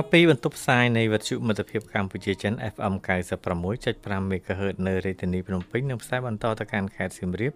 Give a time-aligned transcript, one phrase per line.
[0.00, 2.94] បាទពីបន្ទប់ផ្សាយនៃវិទ្យុមិត្តភាពកម្ពុជាចិន FM
[3.62, 7.52] 96.5 MHz នៅរាជធានីភ្នំពេញនិងផ្សាយបន្តទៅកាន់ខេត្តសៀមរាប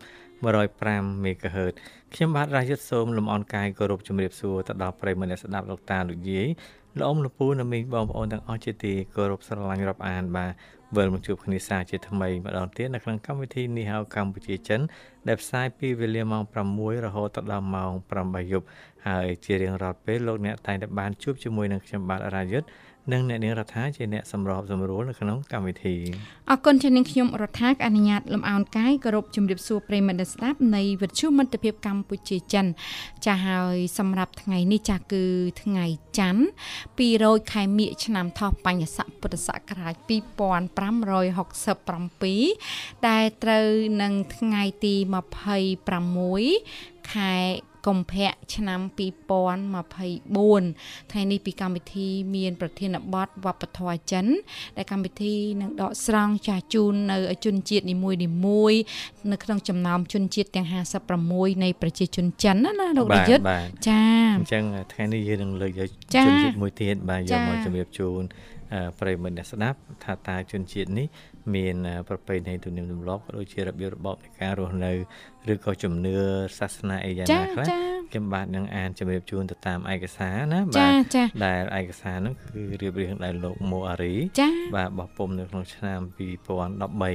[0.60, 1.74] 105 MHz
[2.14, 6.48] ខ្ញុំបាទរាយុទ្ធសូមលំអរកាយគោរពជំរាបសួរទៅដល់ប្រិយមិត្តអ្នកស្ដាប់លោកតាលោកយាយ
[6.98, 10.50] លោកអ៊ំលោកពូនិងមីងបងប្អូនទាំងអស់ជាទីគោរពស្រឡាញ់រាប់អានបាទ
[10.96, 14.80] វិលមកជួបគ្នាសាជាថ្មីម្ដងទៀតនៅក្នុងកម្មវិធីនេះហៅកម្ពុជាចិន
[15.28, 16.42] ដែលផ្សាយពីវេលាម៉ោង
[16.74, 18.66] 6រហូតដល់ម៉ោង8យប់
[19.06, 22.66] ហើយជារៀងរាល់ពេលលោកអ្នកតែងតែបានជួបជាមួយនឹងខ្ញុំបាទរាយុទ្ធ
[23.12, 25.96] និងអ្នកនាងរដ្ឋាជាអ្នកសម្របសម្រួលនៅក្នុងកម្មវិធី
[26.50, 32.66] អរគុណជានាងខ្ញុំរដ្ឋាអនុញ្ញាតលំអោនកាយគោរពជំរាបសួរប្រិយមិត្តស្ដាប់នៃវិទ្យុមិត្តភាពកម្ពុជាចិន
[33.24, 35.24] ចាស់ហើយសម្រាប់ថ្ងៃនេះចាស់គឺ
[35.62, 35.84] ថ្ងៃ
[36.18, 36.42] ច័ន្ទ
[36.98, 43.66] 200ខែមិញឆ្នាំថោះបញ្ញស័កពុទ្ធសករាជ2567ដែលត្រូវ
[44.02, 45.04] នឹងថ្ងៃទី26
[47.12, 47.32] ខែ
[47.86, 48.80] កុម្ភៈឆ្នាំ
[49.90, 54.26] 2024ថ្ងៃនេះពីកម្មវិធីមាន ប្រធានបទវប្បធម៌ចិន
[54.76, 58.74] ដែលកម្មវិធីនឹងដកស្រង់ចាស់ជូននៅជនជាតិនីមួយនីមួយ
[59.32, 60.66] នៅក្នុងចំណោមជនជាតិទាំង
[61.14, 63.44] 56នៃប្រជាជនចិនណាណាលោករាយុទ្ធ
[63.88, 64.02] ចា
[64.38, 68.22] អញ្ចឹងថ្ងៃនេះយើងនឹងលើកយកជនជាតិមួយទៀតបាទយកមកជម្រាបជូន
[68.98, 71.06] ប្រិយមិត្តអ្នកស្ដាប់ថាតើជនជាតិនេះ
[71.54, 71.76] មាន
[72.08, 74.92] ប្រពៃណីទំនៀមទម្លាប់ក៏ដូចជារបៀបរបបនៃការរស់នៅ
[75.52, 76.16] ឬក៏ជំនឿ
[76.58, 77.66] សាសនាអីយ៉ាងណាខ្លះ
[78.10, 84.14] ខ្ញុំបាទនឹងអានជម្រាបជូនទៅតាមឯកសារណាបាទដែលឯកសារហ្នឹងគឺរៀបរៀងដោយលោកម៉ូអារី
[84.76, 86.00] បាទបោះពុំនៅក្នុងឆ្នាំ
[86.48, 87.10] 2013បា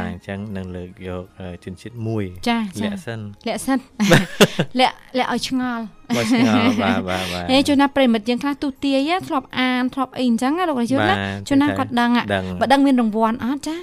[0.00, 1.24] ទអញ្ចឹងនឹងលើកយក
[1.64, 2.24] ជនជាតិមួយ
[2.82, 3.78] លាក់សិនលាក់សិន
[4.80, 5.84] លាក់លាក់ឲ្យឆ្ងល់
[6.16, 11.16] មកឆ្ងល់បាទបាទបាទហេជួនណាប្រិមិត្តយើងខ្លះទូទាយធ្លាប់អានធ្លាប់អីអញ្ចឹងណាលោករយុទ្ធណា
[11.48, 12.10] ជួនណាគាត់ដឹង
[12.60, 13.76] បើដឹងមានរង្វាន់អត់ចា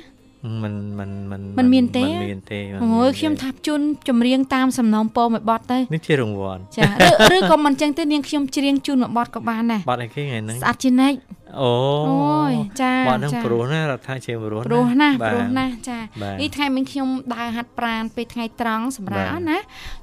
[0.63, 6.89] មិនមិនមិនមិនមានទេមិនមានទេអូយខ្ញុំថាជូនចម្រៀងតាមសំណងពោមួយបត់ទៅនេះជារង្វាន់ចា
[7.31, 11.17] ឬឬក៏មិនចឹងទេនាងខ្ញុំច្រៀងជូនមួយបត់ក៏បានដែរបត់អីគេថ្ងៃហ្នឹងស្អាតជានិច្ច
[11.61, 11.71] អូ
[12.09, 15.99] អូយចាបទហ្នឹងព្រោះណារដ្ឋាជាព្រោះណាព្រោះណាព្រោះណាចា
[16.41, 19.57] នេះថ្ងៃមិញខ្ញុំដើរហាត់ប្រាណពេលថ្ងៃត្រង់សម្រាប់ណា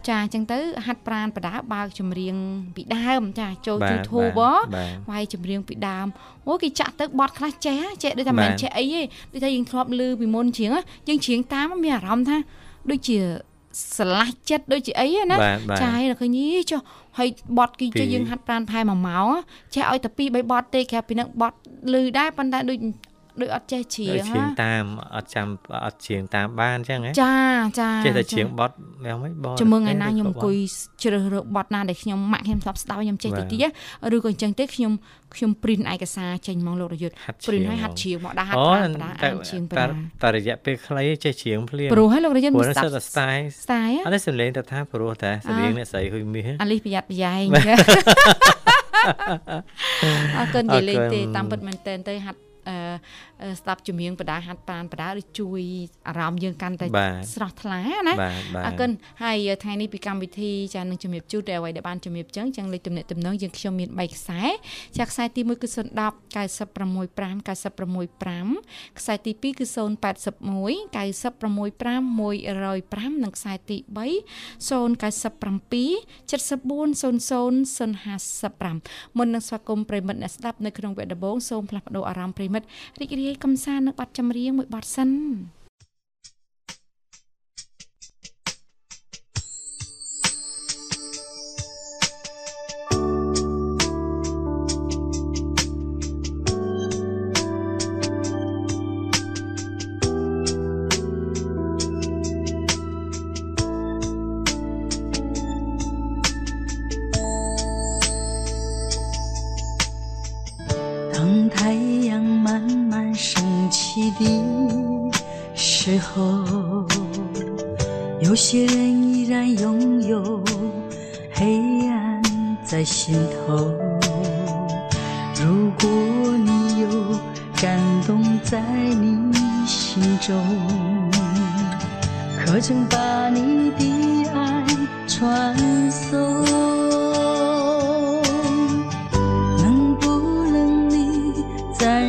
[0.08, 2.34] ចាអញ្ចឹងទៅហាត់ប្រាណបដាបើកចម្រៀង
[2.76, 4.32] ពីដើមចាចូល YouTube
[5.10, 6.06] វាយចម្រៀងពីដើម
[6.48, 9.02] អូគេចាក់ទៅបត់ខ្លះចេះចេះដូចថាមិនចេះអីទេ
[9.32, 10.70] ដូចថាយើងធ្លាប់លឺពីមុនច្រៀង
[11.08, 12.36] យើងច្រៀងតាមមានអារម្មណ៍ថា
[12.90, 13.18] ដូចជា
[13.96, 15.36] ស្រឡះចិត្តដូចជាអីណា
[15.80, 16.80] ចាហើយឃើញយីចុះ
[17.18, 17.28] ហើយ
[17.58, 19.28] បត់គីចេះយើងហាត់ប្រានផែ1ម៉ោង
[19.74, 21.56] ចេះឲ្យតែ2 3បត់ទេក្រៅពីនឹងបត់
[21.92, 22.78] លឺដែរប៉ុន្តែដូច
[23.40, 24.84] ដូចអត់ចេះច្រៀងច្រៀងតាម
[25.16, 25.46] អត់ចាំ
[25.86, 27.36] អត់ច្រៀងតាមបានអញ្ចឹងហ៎ចា
[27.80, 28.74] ចាចេះតែច្រៀងបត់
[29.06, 30.56] យ៉ាងម៉េចបត់ជំរឿថ្ងៃណាខ្ញុំអង្គុយ
[31.02, 33.64] ជ្រើសរើសបត់ណាដែលខ្ញុំម៉ាក់ខ្ញុំធ្លាប់ស្ដាប់ខ្ញុំចេះតិចតិច
[34.14, 34.92] ឬក៏អញ្ចឹងទេខ្ញុំ
[35.34, 37.14] ខ្ញុំព្រីនឯកសារចេញមកលោករយុទ្ធ
[37.48, 39.84] ព្រីនឲ្យហាត់ច្រៀងមកដាក់ហាត់ប្រាណប្រាអានច្រៀងប្រា
[40.22, 47.46] តែរយៈពេលខ្លីចេះច្រៀងភ្លាមព្រោះឲ្យលោករយុទ្ធមិនស្ដាប់ស្ទាយស្ទាយអត់ទេសំឡេងទៅថាព្រោះតែសំឡេងអ្នកស្រីហ៊ុយមាសអាលីប្រយ័ត្នប្រយែង
[50.38, 53.00] អរគុណនិយាយលេងទេតាមពិតមែនតើទៅហាត់ 呃
[53.60, 55.62] ស្ដាប់ចម្រៀងបដាហាត់ប្រានបដាឬជួយ
[56.08, 56.86] អារម្មណ៍យើងកាន់តែ
[57.34, 58.14] ស្រស់ថ្លាណា
[58.66, 58.90] អរគុណ
[59.22, 64.40] ហើយថ្ងៃនេះពីកម្មវិធីចានឹងជំរាបជូនតែអ្វីដែលបានជំរាបចឹងចឹងលេខទំនាក់ទំនងយើងខ្ញុំមាន3ខ្សែ
[64.98, 65.78] ចាខ្សែទី1គឺ010
[66.34, 69.76] 965 965ខ្សែទី2គឺ081
[70.96, 74.02] 965 105និងខ្សែទី3
[74.68, 74.72] 097
[76.30, 77.22] 7400
[77.82, 82.66] 055មុននឹងស្វាគមន៍ប្រិមិត្តអ្នកស្ដាប់នៅក្នុងវគ្គដំបូងសូមផ្លាស់ប្ដូរអារម្មណ៍ប្រិមិត្ត
[83.00, 85.10] រីករាយកំសាន្តនៅប័ណ្ណចម្រៀងមួយប័ណ្ណសិន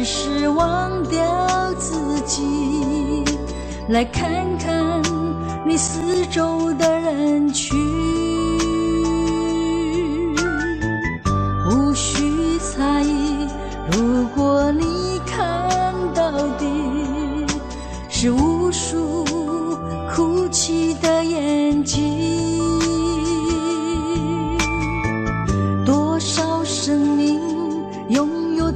[0.04, 3.24] 是忘掉自己。
[3.90, 5.02] 来看看
[5.66, 7.93] 你四周的人群。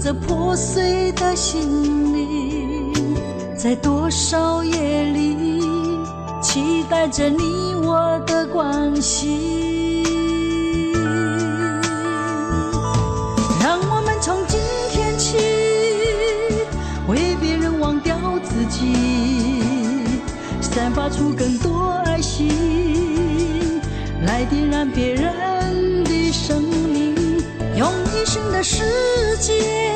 [0.08, 2.94] 拥有着破碎的心灵，
[3.58, 5.62] 在多少夜里
[6.42, 10.06] 期待着你我的关心。
[13.62, 14.58] 让我们从今
[14.92, 15.36] 天起，
[17.10, 19.62] 为别人忘掉自己，
[20.62, 23.82] 散发出更多爱心，
[24.26, 27.44] 来点燃别人的生命，
[27.76, 28.86] 用一生的时
[29.42, 29.87] 间，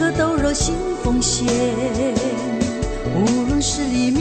[0.00, 0.74] 颗都热心
[1.04, 1.46] 奉献
[3.14, 4.19] 无论是黎明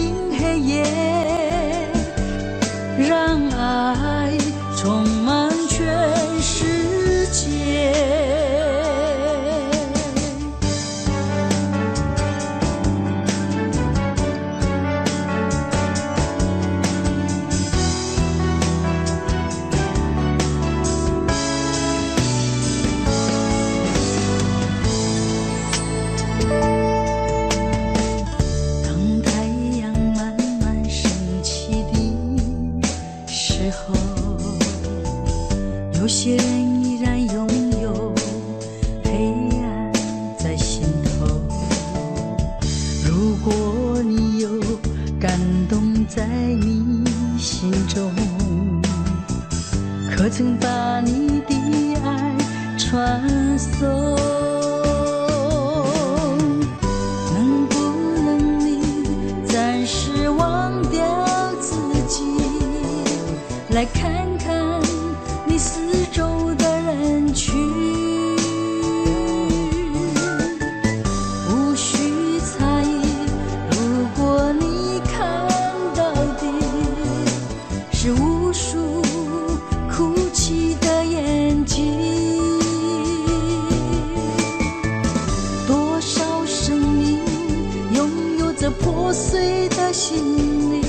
[89.91, 90.83] 心里，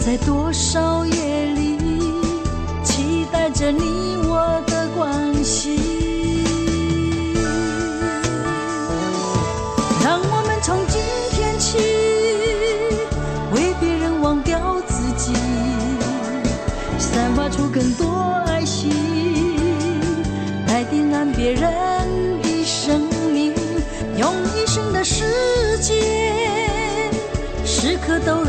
[0.00, 0.93] 在多少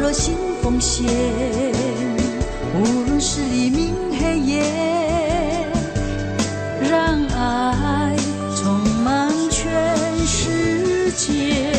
[0.05, 1.03] 刻都热心奉献，
[2.75, 4.63] 无论是黎明黑夜，
[6.87, 8.15] 让爱
[8.55, 9.73] 充满全
[10.27, 11.73] 世界。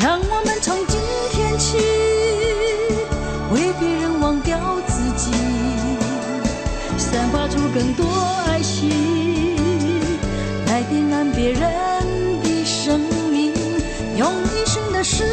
[0.00, 1.00] 让我们从今
[1.32, 1.76] 天起，
[3.52, 4.56] 为别人忘掉
[4.86, 5.32] 自己，
[6.96, 8.04] 散发出更多
[8.46, 9.56] 爱心，
[10.66, 11.60] 来点燃别人
[12.42, 13.00] 的生
[13.32, 13.52] 命，
[14.16, 15.24] 用一生的时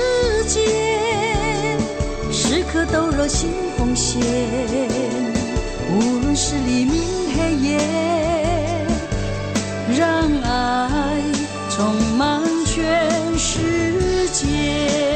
[0.48, 0.91] 间，
[2.92, 4.22] 都热心奉献，
[5.96, 7.02] 无论是黎明
[7.36, 7.80] 黑夜，
[9.98, 11.22] 让爱
[11.70, 15.11] 充满全世界。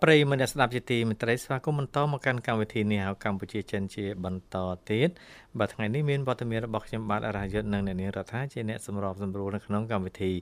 [0.00, 4.56] បាទប្រិយមិត្តអ្នកស្ដាប់ជាទីមេត្រីស្វាគមន៍បន្តមកកាន់កម្មវិធីនេះហៅកម្ពុជាចិនជាបន្ត
[4.90, 5.10] ទៀត
[5.58, 10.32] បាទថ្ងៃនេះមានវត្តមានរបស់ខ្ញុំបាទអរយុទ្ធនិងអ្នកនាងរដ្ឋាជាអ្នកសម្របសម្រួលនៅក្នុងកម្មវិធី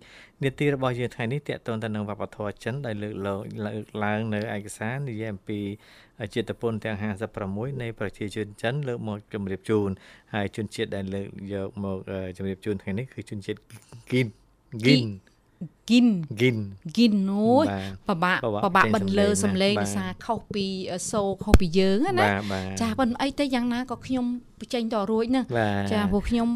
[0.45, 5.61] នាទីរបស់យើងថ្ងៃនេះតកតងទៅនឹងវប្បធម៌ចិនដែលលើកឡើងលើកឡើងនៅឯកសារនិយាយអំពី
[6.35, 6.97] ជាតិពុនទាំង
[7.39, 9.89] 56នៃប្រជាជនចិនលើកមកជម្រាបជូន
[10.35, 11.99] ហើយជនជាតិដែលលើកយកមក
[12.37, 13.59] ជម្រាបជូនថ្ងៃនេះគឺជនជាតិ
[14.11, 14.27] គីន
[14.87, 15.03] គីន
[15.91, 16.07] គិន
[16.41, 16.59] គីន
[16.97, 20.67] គិនអូយបាទពិបាកពិបាកពិបាកចេញបន្លឺសំសំឡេឡេងងណាដោយសារខុសពី
[21.13, 24.27] សូរខុសពីយើងណាបាទបាទចាប៉ុន្តែអីទៅយ៉ាងណាក៏ខ្ញុំ
[24.61, 26.49] បញ្ចេញតរួចហ្នឹងបាទចាព្រោះខ្ញុំ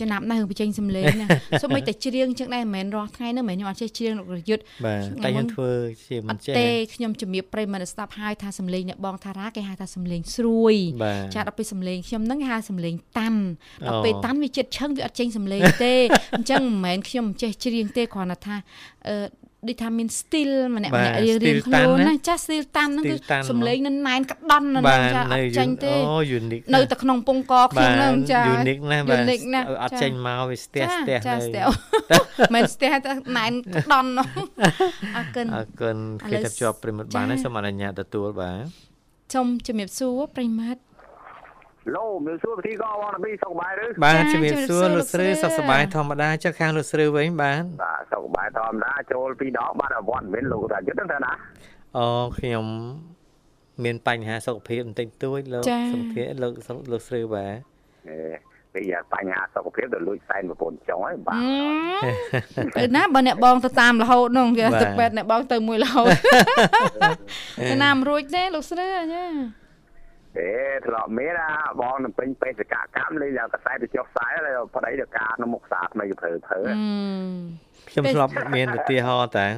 [0.00, 1.26] ចំណាប់ណាស់បញ្ចេញសំឡេងណា
[1.62, 5.70] សូម្បីតែច្រៀងចឹងដែរមិនមែនរាល់ថ្ងៃនោះមិនខ្ញុំអត់ចេះច្រៀងលោករយុទ្ធបាទតែខ្ញុំធ្វើ
[6.06, 10.74] ជាមិនចេះទេខ្ញុំជំរាបប្រិមត្តស្ដាប់ហើយថាសំឡេងអ្នកបងថារ៉ាគេហៅថាសំឡេងស្រួយ
[11.34, 13.40] ចាដល់ពេលសំឡេងខ្ញុំហ្នឹងគេហៅសំឡេងតាន់
[13.86, 15.94] ដល់ពេលតាន់វាចិត្តឈឹងវាអត់ចេញសំឡេងទេ
[16.36, 18.56] អញ្ចឹងមិនមែនខ្ញុំចេះច្រៀងទេគ្រាន់តែថា
[19.08, 23.16] អឺ ដូចថាមាន still ម្នាក់ម្នាក់រៀងរៀងខ្លួនណាចា still តាន់ហ្នឹងគឺ
[23.50, 31.64] សំឡេងនៅណែនក្តន់ហ្នឹងចាអត់ចាញ់ទេអូ unique នៅតែក្នុងពងកខ្ញុំហ្នឹងចា unique ណាស់បាទ unique ណាស់អត់ចេញមកវាស្ទះស្ទះនៅចា
[32.54, 33.52] មិនស្ទះតែណែន
[33.84, 34.28] ក្តន់នោះ
[35.16, 35.96] អរគុណអរគុណ
[36.30, 38.58] គេចាប់ជាប់ប្រិមិត្តបានហើយសូមអនុញ្ញាតទទួលបាទ
[39.34, 40.80] សូមជំរាបសួរប្រិមិត្ត
[41.94, 51.32] ឡូមានសួរពិធីក៏បងពីសុខបាយឬបាទជំរាបសួរលោកស្រីសុខសប្បាយធម្មតាចុះខាងលោកស្រីវិញបាទបាទសុខសប្បាយធម្មតាចូលពីដងបាត់អវត្តមិនលោកតាយុទ្ធទៅណា
[51.96, 52.06] អូ
[52.38, 52.66] ខ្ញុំ
[53.84, 56.52] មានបញ្ហាសុខភាពបន្តិចតួចលោកសុខភាពលោក
[56.92, 57.56] លោកស្រីបាទ
[58.08, 58.18] អេ
[58.74, 58.82] ពី
[59.14, 61.40] បញ្ហាសុខភាពទៅលួចសែនប្រពន្ធចុងហើយបាទ
[62.76, 66.08] ទៅណាបើអ្នកបងទៅតាមរហូតនោះគេទឹកពេទ្យអ្នកបងទៅមួយរហូត
[67.82, 69.24] ណាមរួចទេលោកស្រីចា
[70.38, 70.50] ទេ
[70.86, 71.50] ធ្លាប់មានណា
[71.80, 76.60] បងនៅពេញបេសកកម្មលេងកសែតទៅចុះផ្សាយហើយប្តីទៅការនៅមុខសាថ្មីព្រឺព្រឺ
[77.88, 79.48] ខ្ញុំធ្លាប់មានឧទាហរណ៍តា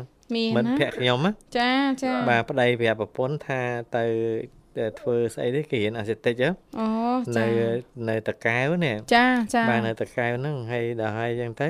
[0.57, 1.19] មិនភ័ក្រខ្ញុំ
[1.59, 3.61] ចាចាបាទប្តីប្រាប់ប្រពន្ធថា
[3.97, 4.05] ទៅ
[5.01, 6.43] ធ្វើស្អីទេគេរៀនអាសេតិច
[6.79, 6.87] អូ
[7.39, 7.47] នៅ
[8.09, 11.69] នៅតកែវនេះចាចាបាទនៅតកែវហ្នឹងហើយដល់ហើយអញ្ចឹងទៅ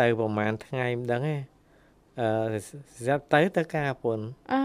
[0.00, 1.36] ទៅប្រហែលថ្ងៃមិនដឹងទេ
[2.20, 2.58] អឺ
[3.04, 4.60] ស្រាប់ទៅទៅការប្រពន្ធអូ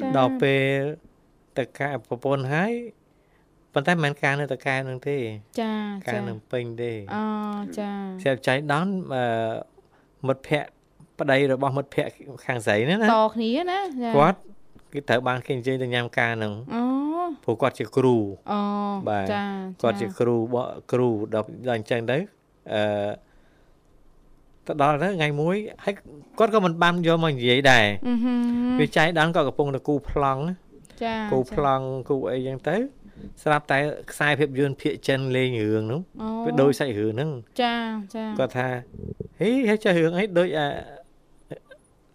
[0.00, 0.80] ចាដល់ពេល
[1.58, 2.72] ទៅការប្រពន្ធហើយ
[3.72, 5.16] ប៉ុន្តែមិនមែនការនៅតកែនឹងទេ
[5.60, 5.72] ចា
[6.08, 7.22] ការនឹងពេញទេអូ
[7.78, 7.90] ចា
[8.22, 9.24] ស្រាប់ចៃដនអឺ
[10.26, 10.70] មិត្តភ័ក្តិ
[11.18, 12.12] ប្តីរបស់មិត្តភ័ក្តិ
[12.46, 13.80] ខាងស្រីណាណាតគ្នាណា
[14.16, 14.38] គាត់
[14.92, 16.82] គេត្រូវបានគេនិយាយទៅញ៉ាំការនឹងអូ
[17.44, 18.16] ព្រោះគាត់ជាគ្រូ
[18.52, 18.60] អូ
[19.08, 19.26] បាទ
[19.82, 20.34] គាត់ជាគ្រូ
[20.92, 22.18] គ្រូដល់ដល់អញ្ចឹងទៅ
[22.72, 22.82] អឺ
[24.66, 25.94] ទៅដល់ទៅថ្ងៃមួយហើយ
[26.38, 27.86] គាត់ក៏មិនបានយកមកនិយាយដែរ
[28.80, 30.54] វាចៃដនក៏កំពុងតែគូប្លង់ណា
[31.02, 32.76] ចាគូប្លង់គូអីចឹងទៅ
[33.42, 33.78] ស្រាប់តែ
[34.12, 36.00] ខ្សែភាពយន្តភាកចិនលេងរឿងនោះ
[36.44, 37.30] វាដូចសាច់រឿងហ្នឹង
[37.62, 37.74] ចា
[38.14, 38.68] ចាគាត់ថា
[39.40, 40.66] ហេហើយចេះរឿងអីដូចអា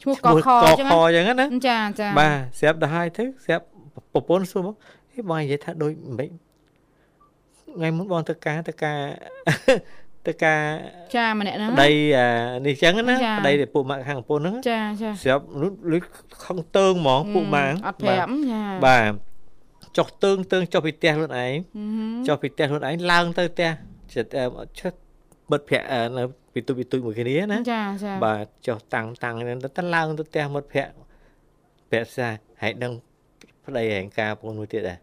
[0.01, 0.49] ឈ្មោះកខ
[0.79, 3.65] ចឹងកខចឹងណាចាចាបាទស្រាប់ទៅហើយទៅស្រាប់
[4.13, 4.75] ប្រពន្ធសួរមក
[5.13, 6.31] ហេបងនិយាយថាដូចមិន
[7.75, 8.99] ថ្ងៃមុនបងទៅការទៅការ
[10.27, 10.61] ទៅការ
[11.15, 11.89] ចាម្នាក់ហ្នឹងប្តី
[12.65, 15.43] នេះចឹងណាប្តីដែលពួកម៉ាក់ខាងប្រពន្ធហ្នឹងចាចាស្រាប់
[15.91, 16.01] លុយ
[16.45, 19.11] ខំតើងហ្មងពួកម៉ាក់អត់ប្រាប់ចាបាទ
[19.97, 21.53] ចុះតើងតើងចុះពីផ្ទះខ្លួនឯង
[22.27, 23.69] ចុះពីផ្ទះខ្លួនឯងឡើងទៅផ្ទះ
[24.13, 24.35] ចិត្ត
[24.79, 24.93] ឈិត
[25.51, 29.35] បិទភ័ក្រនៅពីទុយពីទុយមួយគ្នាណាចាចាបាទចុះតាំងតាំង
[29.77, 30.93] ទៅឡើងទៅផ្ទះមិត្តភ័ក្រ
[31.91, 32.27] ប្រាក់សា
[32.61, 32.93] ហើយដឹង
[33.65, 34.99] ប្តីហែងការបងមួយទៀតដែរ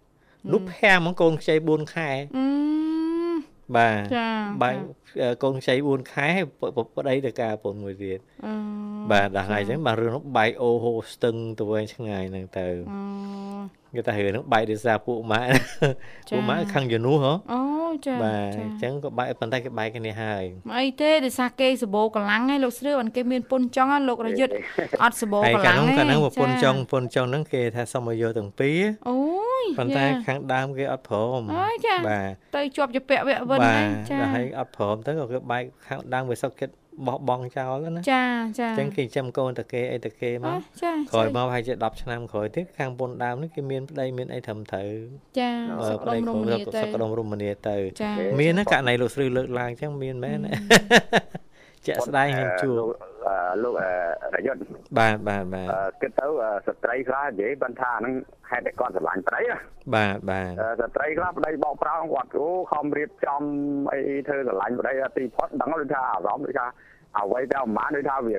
[0.52, 2.79] នោះភាំងហ្មងកូនខ្ចី4ខែអឺ
[3.76, 4.04] បាទ
[4.62, 4.74] បាយ
[5.42, 6.28] កូនខ្ចី4ខែ
[6.96, 8.18] ប្តីទៅការប្រពន្ធមួយទៀត
[9.12, 12.66] បាទដល់ថ្ងៃអញ្ចឹងបាទរឿងនោះបែកអូហូស្ទឹងទៅវិញឆ្ងាយហ្នឹងទៅ
[13.97, 15.49] គេថារឿងហ្នឹងបែកដោយសារពួកម៉ាក់
[16.30, 17.61] ពួកម៉ាក់ខាងយនូហ៎អូ
[18.06, 20.44] ចាបាទអញ្ចឹងក៏បែកប៉ុន្តែគេបែកគ្នាហើយ
[20.76, 24.52] អីទេដោយសារគេសបោកម្លាំងឯងលោកស្រីបានគេមានពុនចង់លោករយុទ្ធ
[25.02, 29.18] អត់សបោកម្លាំងឯងកាលនោះពុនចង់ពុនចង់ហ្នឹងគេថាសុំឲ្យយកទាំងពីរអូ
[29.62, 36.73] យប៉ុន្តែខាងដើមគេអត់ព្រមបាទទៅជាប់ជាពាក់វៈវិនហ្នឹងចាបាទហើយអត់ព្រមទៅក៏គេបែកខាងដើមវាសុកចិត្ត
[37.06, 38.25] បោះបង់ចោលណាចា
[38.61, 40.59] ចាអញ្ចឹងគេចាំកូនតាគេអីតាគេមក
[41.12, 44.90] ក្រោយមកហើយជា10ឆ្នាំក្រោយទៀតខាងពុនដើមនេះគេមានប្តីមានអីត្រឹមត្រូវ
[45.38, 45.50] ចា
[45.88, 47.76] សុខដុមរមនាទៅសុខដុមរមនាទៅ
[48.40, 50.38] មានណាករណីលោកស្រីលើកឡើងអញ្ចឹងមានមែន
[51.87, 52.70] ជាក់ស្ដែងខ្ញុំជួ
[53.62, 53.74] លោក
[54.36, 54.60] រយុទ្ធ
[54.98, 55.66] បាទបាទបាទ
[56.02, 56.26] គិតទៅ
[56.66, 58.14] ស្ត្រីខ្លះនិយាយបានថាហ្នឹង
[58.50, 59.40] ហេតុតែគាត់ស្រឡាញ់ប្តី
[59.94, 60.48] បាទបាទ
[60.80, 63.42] ស្ត្រីខ្លះប្តីបោកប្រោងគាត់អូខំរៀបចំ
[63.92, 66.66] អីធ្វើស្រឡាញ់ប្តីទីផុតដឹងដូចថាអារម្មណ៍ដូចថា
[67.18, 68.38] អ្វីតែប្រហែលដូចថាវា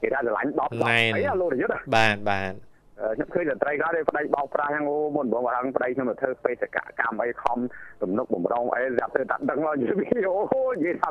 [0.00, 2.52] គេថាស្រឡាញ់10 10អីលោករយុទ្ធបាទបាទ
[3.00, 7.58] ខ្ញុំឃើញតែត្រីខ្លះទេប្តីបោកប្រាស់ហ្នឹងអូមុនបងបងប្តីខ្ញុំទៅធ្វើបេសកកម្មអីខំ
[8.02, 9.92] ទំនុកបំរុងអីស្រាប់ទៅតែដឹងមកនិយា
[10.24, 11.08] យអូនិយាយថា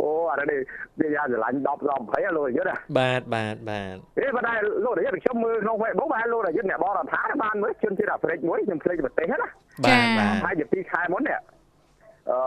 [0.00, 0.60] អូអានេះ
[1.00, 4.54] វាយ៉ាងស្រឡាញ់10 10 20លោករយុទ្ធបាទបាទបាទទេប៉ុន្តែ
[4.84, 9.38] លោករយុទ្ធខ្ញុំមើលក្នុង Facebook បែរលោករយុទ្ធអ្នកបរដ្ឋាបានមើលជនជាតិអាហ្វ្រិកមួយខ្ញុំភ្លេចប្រទេសណា
[9.84, 11.38] បាទបាទហើយជា2ខែមុននេះ
[12.30, 12.38] អឺ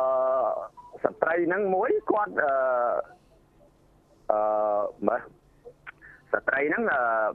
[1.03, 2.51] ស្ត្រីហ្នឹងមួយគាត់អឺ
[4.31, 4.39] អឺ
[5.07, 5.21] មើល
[6.35, 6.83] ស្ត្រីហ្នឹង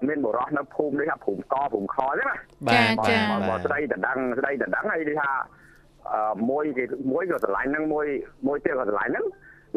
[0.09, 2.37] មានបុរសនៅភូមិនេះថាភូមិកភូមិខអញ្ចឹងណា
[2.69, 3.16] បាទចា
[3.49, 5.30] បើស្ដីតដឹងស្ដីតដឹងហើយគេថា
[6.50, 8.07] មួយគេមួយក៏ស្រឡាញ់ហ្នឹងមួយ
[8.47, 9.26] មួយទៀតក៏ស្រឡាញ់ហ្នឹង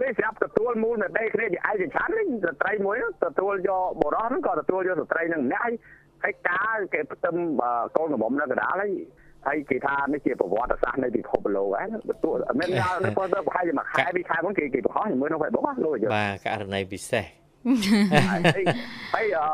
[0.02, 5.74] នេះស្រាប់ទទួលមូលនៅដីគ្នាជាឯកច្ឆ័ន្ទនេះស្ត្រីមួយទទួលយកបុរសហ្នឹងក៏ទទួលយកស្ត្រីហ្នឹងម្នាក់ហើយ
[6.24, 7.36] ហើយការគេផ្ទឹម
[7.98, 8.92] កូនកំមុំនៅកណ្ដាលហើយ
[9.48, 17.26] ហើយគេថានេះជាប្រវត្តិសាស្ត្រនៃពិភពលោកហ្នឹងទោះមិនថានៅប៉ុន្តែប្រហែលជាមួយខែពីរខែមុនគេគេបង្ហោះជាមួយក្នុង Facebook ហ្នឹងលោកបាទករណីពិសេស
[19.16, 19.46] ហើយអឺ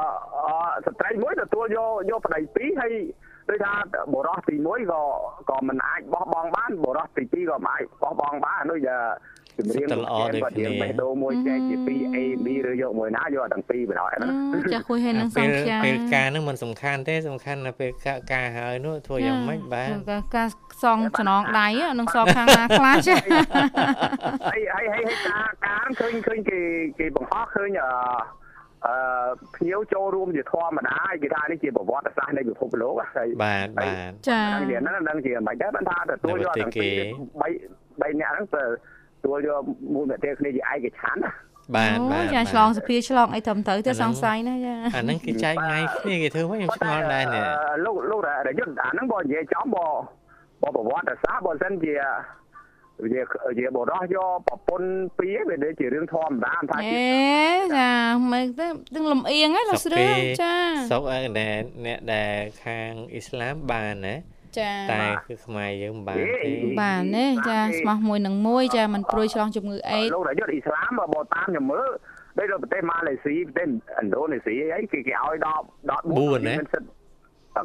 [0.85, 2.93] ស្ត្រីមួយទទួលយកយកប្តីពីរហើយ
[3.49, 3.73] ដូចថា
[4.13, 5.01] បរោះទី1ក៏
[5.49, 8.97] ក៏មិនអាចបោះបង់បានបរោះទី2ក៏មិនអាចបោះបង់បាននោះយ៉ា
[9.59, 14.29] ចម្រៀងល្អដូចគ្នាបេះដូងមួយចែកជា 2A B ឬយកមួយណាយកទាំងពីរបណ្ដោយហ្នឹង
[14.73, 17.91] ចាគួយហើយនឹងសង្ខាពេលការហ្នឹងមិនសំខាន់ទេសំខាន់តែពេល
[18.31, 19.89] ការហើយនោះធ្វើយ៉ាងម៉េចបាទ
[20.35, 20.47] ការ
[20.83, 21.67] សងចំណងដៃ
[21.99, 23.15] នឹងសងខាងណាខ្លះចា
[24.47, 26.59] ហើយហើយហើយការការឃើញឃើញគេ
[26.99, 27.91] គេបង្ហោះឃើញអឺ
[28.85, 28.95] អឺ
[29.55, 38.63] ភ្ញៀវចូលរួមជាធម្មតាគេថានេះជាប្រវត្តិសាស្ត្រនៃពិភពលោកហើយបាទបាទចាហ្នឹងហ្នឹងជាមិនដែរបានថាទទួលយកទាំងពីរ3 3នាក់ហ្នឹងទៅ
[39.25, 39.61] ទួលយក
[39.93, 41.31] មួយប្រទេសគ្នាជាឯកច្ឆន្ទណា
[41.75, 47.43] បាទបាទចាឆ្លងសភាឆ្លងអីត្រឹមត្រូវទៅសង្ស័យណាចាអាហ្នឹងគេចែកថ្ងៃគ្នាគេធ្វើមកខ្ញុំឆ្ងល់ដែរនេះ
[47.85, 49.87] លោកលោករយុទ្ធអាហ្នឹងបើនិយាយចំបើ
[50.61, 51.95] បើប្រវត្តិសាស្ត្របើសិនជា
[53.03, 53.21] វា
[53.57, 57.93] ជាបរោះយកប្រពន្ធពីរវាដូចជារឿងធម្មតាថាជាអេចា
[58.31, 60.05] មិនទៅទាំងលំអៀងហ៎លោកស្រី
[60.41, 60.53] ចា
[60.91, 61.01] សុក
[61.37, 64.15] អ្នកអ្នកដែលខាងអ៊ីស្លាមបានណា
[64.57, 66.51] ចាតែគឺខ្មែរយើងមិនបានទេ
[66.81, 71.89] បានទេចាស្មោះមួយនឹងមួយចាมันព្រួយឆ្លងជំងឺអេដលោករាជអ៊ីស្លាមបើតាមខ្ញុំមើល
[72.37, 73.67] ដូចប្រទេសម៉ាឡេស៊ីប្រទេស
[73.99, 76.55] ឥណ្ឌូនេស៊ីអីគេគេឲ្យដល់ដល់4ណា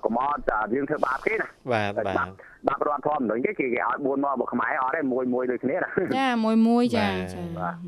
[0.05, 0.41] កុំអត់
[0.75, 2.29] យើងធ្វើបាបគេណាបាទបាទ
[2.69, 5.89] បាប់រដ្ឋធម្មនុញ្ញគេគេឲ្យ4មកមកខ្មែរអត់ទេមួយមួយដូចគ្នាណា
[6.19, 7.43] ចាមួយមួយចាចា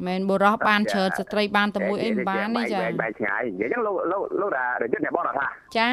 [0.06, 5.46] មិនបុរសបានច្រើនស្ត្រីបានតែមួយអីមិនបានទេចាបែកឆ្ងាយនិយាយចឹងលោកលោកលោកតារយុទ្ធអ្នកបងថា
[5.78, 5.90] ចា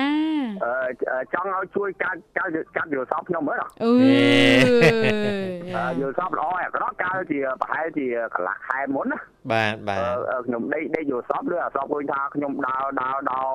[0.63, 3.91] អឺចង់ឲ្យជួយកាត់កាត់កាត់យល់សពខ្ញុំមើលអឺ
[5.99, 9.17] យល់សពល្អអាក្រក់កាលជាប្រហែលជាកន្លះខែមុនណា
[9.51, 9.99] បាទបាទ
[10.45, 13.53] ខ្ញុំដេកដេកយល់សពឬអាសពឃើញថាខ្ញុំដើរដើរដើរ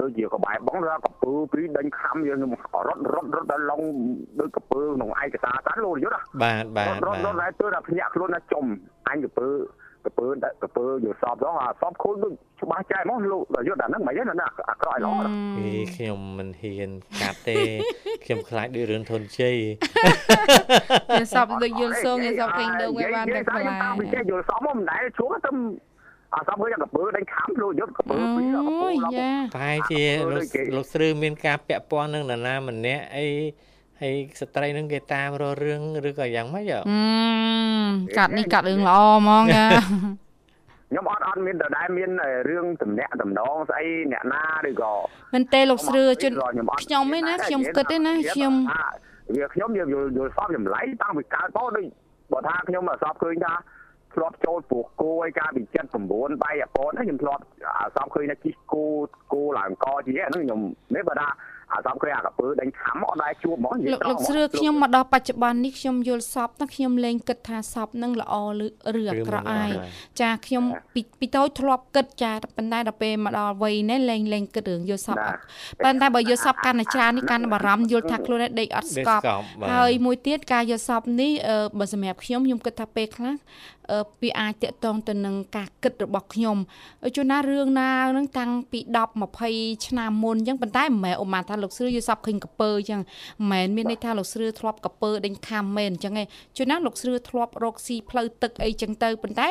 [0.00, 2.52] ដូចជាក្បែរបងកពើពីរដេញខំយើងខ្ញុំ
[2.88, 3.80] រត់រត់រត់ដល់ឡុង
[4.40, 8.64] ដូចកពើក្នុងឯកសារតាលោកយុទ្ធបាទបាទរត់រត់តែទើតែភ្ញាក់ខ្លួនថាចំ
[9.08, 9.48] អញកពើ
[10.06, 10.26] កពើ
[10.62, 15.28] កពើយកសពដល់អាសពខូចដូចច្បាស់ចែមកលោកយុទ្ធអាហ្នឹងមិនហ្នឹងណាអាក្រក់ឯឡងអេ
[15.96, 16.90] ខ្ញុំមិនហ៊ាន
[17.20, 17.56] កាត់ទេ
[18.24, 19.56] ខ្ញុំខ្លាចដូចរឿងធនជ័យ
[21.20, 25.50] យកសពដូចយល់សងយកសពពេញដងវាបានតែខ្លាចយល់សពមកមិនដែលជួបទៅ
[26.36, 29.12] អត់សមឃើញកពើដេញខំលោកយុទ្ធកពើពីរកពើឡប់
[29.56, 30.46] តែជាលោក
[30.76, 33.28] លោកស្រឿមានការពាក់ព័ន្ធនឹងនរណាម្នាក់អី
[34.00, 36.80] ហើយស្ត្រីនឹងគេតាមរករឿងឬក៏យ៉ាងម៉េចអឺ
[38.18, 39.66] កាត់នេះកាត់រឿងល្អហ្មងចា
[40.90, 42.10] ខ្ញុំអត់អត់មានដដែលមាន
[42.50, 44.92] រឿងតំណាក់តំណងស្អីអ្នកណាឬក៏
[45.34, 46.34] មិនទេលោកស្រឿជន់
[46.82, 48.54] ខ្ញុំឯណាខ្ញុំគិតទេណាខ្ញុំ
[49.36, 51.84] វាខ្ញុំយល់យល់សពចម្លៃតាំងពីកើតមកដូច
[52.32, 53.52] បើថាខ្ញុំអត់សពឃើញថា
[54.16, 55.62] ធ្លាប់ចូលពោះគោឲ្យការពី
[56.02, 57.42] 79បាយអពតខ្ញុំធ្លាប់
[57.78, 58.86] អាសំឃើញថាជីគោ
[59.32, 60.60] គោឡើងកជាហ្នឹងខ្ញុំ
[60.94, 61.28] នេះបើថា
[61.72, 68.34] អាសំឃើញអាកពើដេញខំអត់ដែរជួបហ្មងលោកលោកស្រឿខ្ញុំមកដល់បច្ចុប្បន្ននេះខ្ញុំយល់សពណាខ្ញុំលែងគិតថាសពនឹងល្អ
[69.00, 69.70] ឬអាក្រក់អាយ
[70.20, 75.16] ចាខ្ញុំពីពីតូចធ្លាប់គិតចាប៉ុន្តែដល់ពេលមកដល់វ័យនេះលែងលែងគិតរឿងយល់សព
[75.84, 79.22] ប៉ុន្តែបើយល់សពកាន់តែច្រើននេះកាន់តែបារម្ភយល់ថាខ្លួនឯងដេកអត់ស្កប់
[79.70, 81.32] ហើយមួយទៀតការយល់សពនេះ
[81.78, 83.34] បើសម្រាប់ខ្ញុំខ្ញុំគិតថាពេលខ្លះ
[84.22, 86.56] វាអាចតកតងទៅនឹងការគិតរបស់ខ្ញុំ
[87.16, 93.00] ជួនណារឿងណានឹងតាំងពី10 20ឆ្នាំមុនអញ្ចឹងប៉ុន្តែមិនមែនអូម៉ាថាលោកស្រឿយល់សពឃើញកពើអញ្ចឹង
[93.50, 99.48] មិនមែនមានន័យថាលោកស្រឿធ្លាប់កពើដេញខាំមែនអញ្ចឹងឯងជួនណាលោកស្រឿធ្លាប់រកស៊ីផ្លូវទឹកអីចឹងទៅប៉ុន្តែ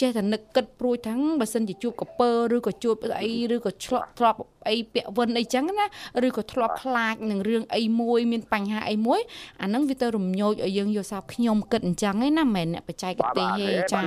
[0.00, 5.86] ចេះតែនឹកគិតព្រួយថាបើសិនជាជួបកពើឬក៏ជួបអីឬក៏ឆ្លក់ធ្លាប់អីពាក់វិនអីចឹងណា
[6.26, 9.20] ឬក៏ធ្លាប់ខ្លាចនឹងរឿងអីមួយមានបញ្ហាអីមួយ
[9.62, 14.00] អាហ្នឹងវាទៅរំញោចឲ្យយើងយកសពខ្ញុំគិតអញ្ចឹងឯណាមិនមែនអ្នកបច្ចេកទេសទេចា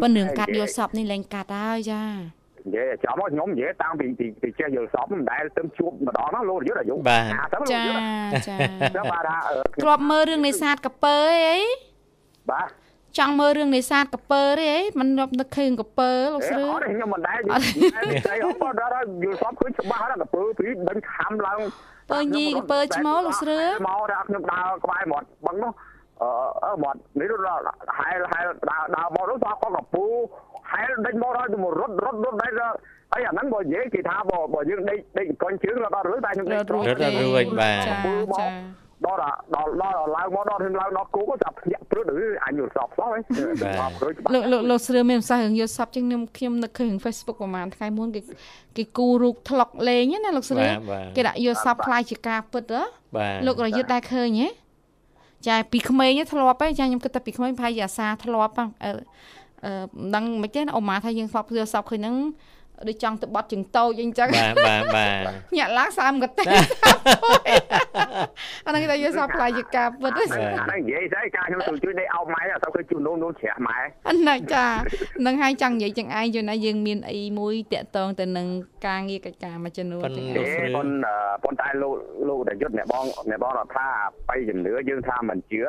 [0.00, 2.02] ប៉ុន្តែរឿងកាត់យកសពនេះលែងកាត់ហើយចា
[2.66, 4.06] និយាយចាំមកខ្ញុំនិយាយតាំងពី
[4.42, 7.82] ពីចេះយល់សពមិនដែលទៅជួបម្ដងណាលោកយុទ្ធអាយុបាទចា
[8.48, 8.56] ចា
[8.96, 9.38] ចាំបាទថា
[9.82, 11.16] ធ្លាប់មើលរឿងនេសាទកពើ
[11.48, 11.60] អី
[12.50, 12.68] បាទ
[13.18, 21.60] ចង់មើលរឿងនេសាទកពើទេអីមិនរាប់នឹកឃើញកពើលោកស្រីអត់ខ្ញុំមិនដែរនិយាយអត់ដល់យល់សពឃើញច្បាស់ណាកពើពីដេញខំឡើង
[22.10, 25.72] ពើញីកពើឈ្មោះលោកស្រីមកដល់ខ្ញុំដើរក្បែរមាត់បឹងនោះ
[26.64, 27.62] អឺមាត់នេះដល់
[27.98, 30.04] ហែលហែលដើរដើរមកនោះថាគាត់កពូ
[30.72, 32.52] ហែលដេញមកដល់ទៅរត់រត់រត់ដែរ
[33.14, 38.46] អីអាហ្នឹងបើនិយាយគេថាបើបើយើងដេកដេកអង្គុយជើងដល់រើតែខ្ញុំដេកត្រង់រត់រួចបាទចា
[39.06, 39.18] ដល់
[39.54, 43.18] ដល់ដល់ឡើងមកដល់ខ្ញុំឡើងដល់គូក៏ចាប់ភ្ញាក់ព្រឹកឬអញយល់សពសោះហ៎
[44.34, 48.20] លោកលោកលោកស្រឿមានផ្សាយរឿងយល់សពជាងខ្ញុំខ្ញុំនឹកឃើញ Facebook ប្រហែលថ្ងៃមុនគេ
[48.76, 50.64] គេគូរូបថ្លុកលេងណាលោកស្រឿ
[51.16, 52.82] គេដាក់យល់សពខ្លាយជាការពិតហ៎
[53.46, 54.48] លោករយុទ្ធដែរឃើញហ៎
[55.46, 58.92] ចាពីក្មេងធ្លាប់ហ៎ចាខ្ញុំគិតតែពីក្មេងប្រហែលជាអាសាធ្លាប់អឺ
[59.64, 62.16] អឺមិនដឹងមិនទេអូម៉ាថាយើងធ្លាប់យល់សពឃើញហ្នឹង
[62.88, 66.44] ដូចចង់ទៅបត់ជើងតូចអីចឹងបាទបាទបាទញាក់ឡើងសើមកតេ
[68.66, 74.66] អាហ្នឹងគេថាយកសពផ្លាយជាការពិតអាហ្នឹងនិយាយស្អីការខ្ញុំទៅជួយដេកអោបម៉ែអត់ទៅជួយនូននូនជ្រះម៉ែហ្នឹងចា
[75.26, 78.46] នឹងហើយចង់និយាយចឹងឯងយល់ណាយើងមានអីមួយតាក់ទងទៅនឹង
[78.86, 80.44] ការងារកិច្ចការមួយចំនួនទាំងនោះ
[80.76, 80.88] ប៉ុន
[81.44, 81.94] ប៉ុន្តែលោក
[82.28, 83.86] លោកតាយុទ្ធអ្នកបងអ្នកបងរដ្ឋា
[84.28, 85.60] បៃជំនឿយើងថាមិនជឿ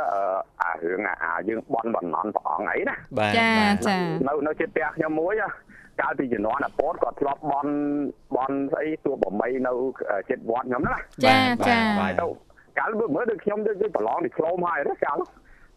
[0.62, 2.96] អារឿងអាយើងបន់បំណន់ព្រះអង្គអីណា
[3.38, 3.52] ចា
[3.88, 3.98] ចា
[4.28, 5.34] នៅនៅជិតផ្ទះខ្ញុំមួយ
[6.02, 7.74] កាលពីជំនាន់អាពតគាត់ធ្លាប់បន់
[8.36, 9.74] បន់ស្អីទួបមីនៅ
[10.30, 12.28] ចិត្តវត្តខ្ញុំណាចាចាហើយទៅ
[12.80, 15.18] កាលមើលដូចខ្ញុំដូចប្រឡងនេះឆ្លោមហើយណាកាល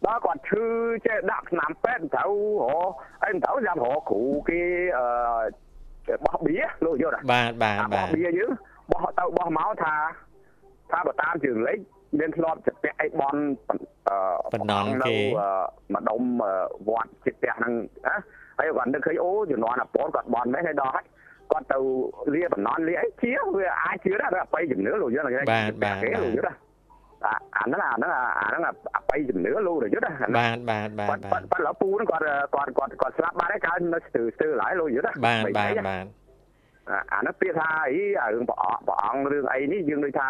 [0.05, 0.65] ដល់គាត់ឈឺ
[1.05, 2.23] ចេះដាក់ឆ្នាំពេទ្យទៅ
[2.65, 2.79] ហ៎
[3.23, 4.61] អីទៅចាំរកគ្រូគេ
[4.97, 8.51] អឺបោះបៀលោកយល់ទេបាទបាទបាទបោះបៀយើង
[8.91, 9.95] បោះទៅបោះមកថា
[10.91, 11.79] ថាបើតាមជើងលេខ
[12.19, 13.35] មានធ្លាប់ចិត្តអីបន
[14.53, 15.15] បណ្ដងគេ
[15.95, 16.21] ម្ដុំ
[16.89, 17.73] វត្តចិត្តហ្នឹង
[18.07, 18.15] ណា
[18.57, 21.05] ហើយគាត់នឹកឃើញអូជំនាន់អាពតគាត់បន់មែនហើយដល់ហើយ
[21.51, 21.79] គាត់ទៅ
[22.35, 26.55] លាបណ្ណន់លាអីជាវាអាចជឿដែរអបិយជំនឿលោកយល់បាទបាទគេលោកយល់
[27.25, 28.63] អាហ្នឹងអាហ្នឹងអាហ្នឹង
[28.95, 32.23] អបិយជំនឿលោកយល់បាទបាទបាទបាទបាទលោកពូហ្នឹងគាត់
[32.55, 36.05] គាត់គាត់គាត់ស្លាប់បាត់ហើយកើតនៅស្ទើស្ទើឡើយលោកយល់បាទបាទបាទ
[37.13, 40.29] អាហ្នឹងពាក្យថាអីរឿងព្រះអង្គព្រះអង្គរឿងអីនេះយើងដូចថា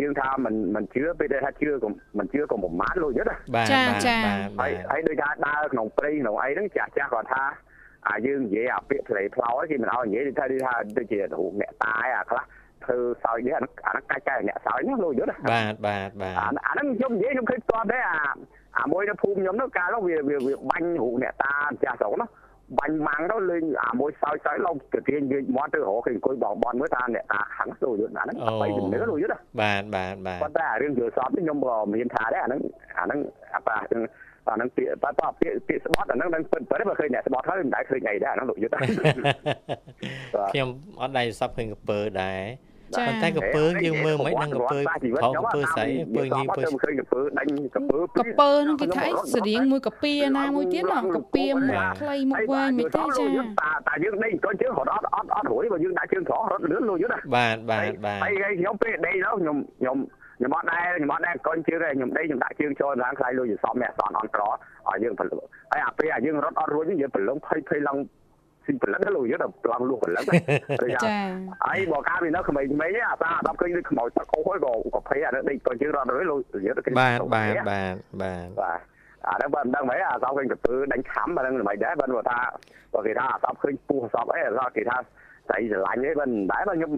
[0.00, 1.70] យើងថាមិនមិនជឿពេលដែលថាជឿ
[2.18, 3.36] មិនជឿក៏ប្រមាថលោកយល់ណា
[3.72, 4.16] ចាចា
[4.60, 7.42] ហើយហើយដូចថាដើរក្នុងព្រៃក្នុងអីហ្នឹងចាស់ចាស់គាត់ថា
[8.08, 12.42] អាយើងនិយាយអាពាក្យផ្លេផ្លោគេមិនឲ្យនិយាយថាថាដូចជារូបអ្នកតាអាខ្លះ
[12.84, 16.34] ធ្វើសោយនេះអាហ្នឹងអាហ្នឹងកាច់ចែកអ្នកសោយហ្នឹងលោកយល់ណាបាទបាទបាទ
[16.66, 18.20] អាហ្នឹងខ្ញុំនិយាយខ្ញុំឃើញស្ទាត់ដែរអា
[18.78, 20.36] អាមួយនៅភូមិខ្ញុំនោះកាលនោះវាវា
[20.70, 22.26] បាញ់រូបអ្នកតាចាស់ស្រុកណា
[22.78, 32.60] បាញ់ម៉ាំងទៅលេងអាមួយសោយសោយឡងទៅទាញយើងមាត់ទៅរកគេអង្គុយបងបនមើលថាអ្នកតាខាងទៅយល់អាហ្នឹងអបិយជំនឿលោកយល់បាទបាទបាទប៉ុន្តែរឿងយល់សពនេះខ្ញុំក៏មានថាដែរអាហ្នឹង
[32.98, 33.18] អាហ្នឹង
[33.54, 38.70] អាប៉ាអាហ្នឹងពាក្យប៉ាពាក្យពាក្យស្បត់អាហ្នឹងនឹងពិតពិតបើឃើញអ្នកស្បត់ហើយមិនដែលឃើញអីដែរអាហ្នឹងលោកយល់
[40.52, 40.68] ខ្ញុំ
[41.00, 42.40] អត់ដែរសពឃើញកពើដែរ
[42.96, 44.78] ប៉ុន្តែកពើយើងមើលមិនដឹងកពើ
[45.22, 53.24] ខំកពើស្អីកពើញីពើឃើញកពើដាញ់កពើកពើនឹងគេថាសរៀងមួយកពៀណាមួយទៀតណាកពៀមុខខ្លីមុខវែងមិនទេចា
[53.60, 59.96] តាតាយើងដេញកូនជើងរត់អត់អត់អត់រួយបើយើងដាក់ជើងត្រង់រត់លឿនលុយយត់ណាបាទបាទបាទហើយខ្ញុំពេលដេញទៅខ្ញុំខ្ញុំ
[60.38, 65.32] ខ្ញុំអត់ដែរខ្ញុំអត់ដែរកូនជើងទេខ្ញុំដេញខ្ញុំដាក់ជើងចូលឡើងខ្លាយលុយសំអ្នកសនអន្តរឲ្យយើងពល
[65.72, 67.98] ហើយអាពេលអាយើងរត់អត់រួយយើងពលងភ័យភ័យឡើង
[68.70, 70.24] ស៊ីផលិតលោកយកដល់ប្លង់លក់ផលិត
[71.04, 71.16] ចា
[71.66, 78.80] ហើយបើកាលពីនៅក្មេងៗអាសាអា10ឃើញដូចខ្មោចទឹកអូហើយក៏ក៏ភ័យអានេះដេកក៏ជើងរត់ទៅលោកយកទៅបាទបាទបាទបាទបាទ
[79.28, 82.38] អានេះបើមិនដឹងហ្មងអាសពឃើញកពើដាញ់ខំអានឹងមិនដែរបើថា
[82.94, 84.96] បើគេថាអាសពឃើញពោះអាសពអីអាសពគេថា
[85.48, 86.92] ស្អីស្រឡាញ់អីបើមិនដែរបើខ្ញុំ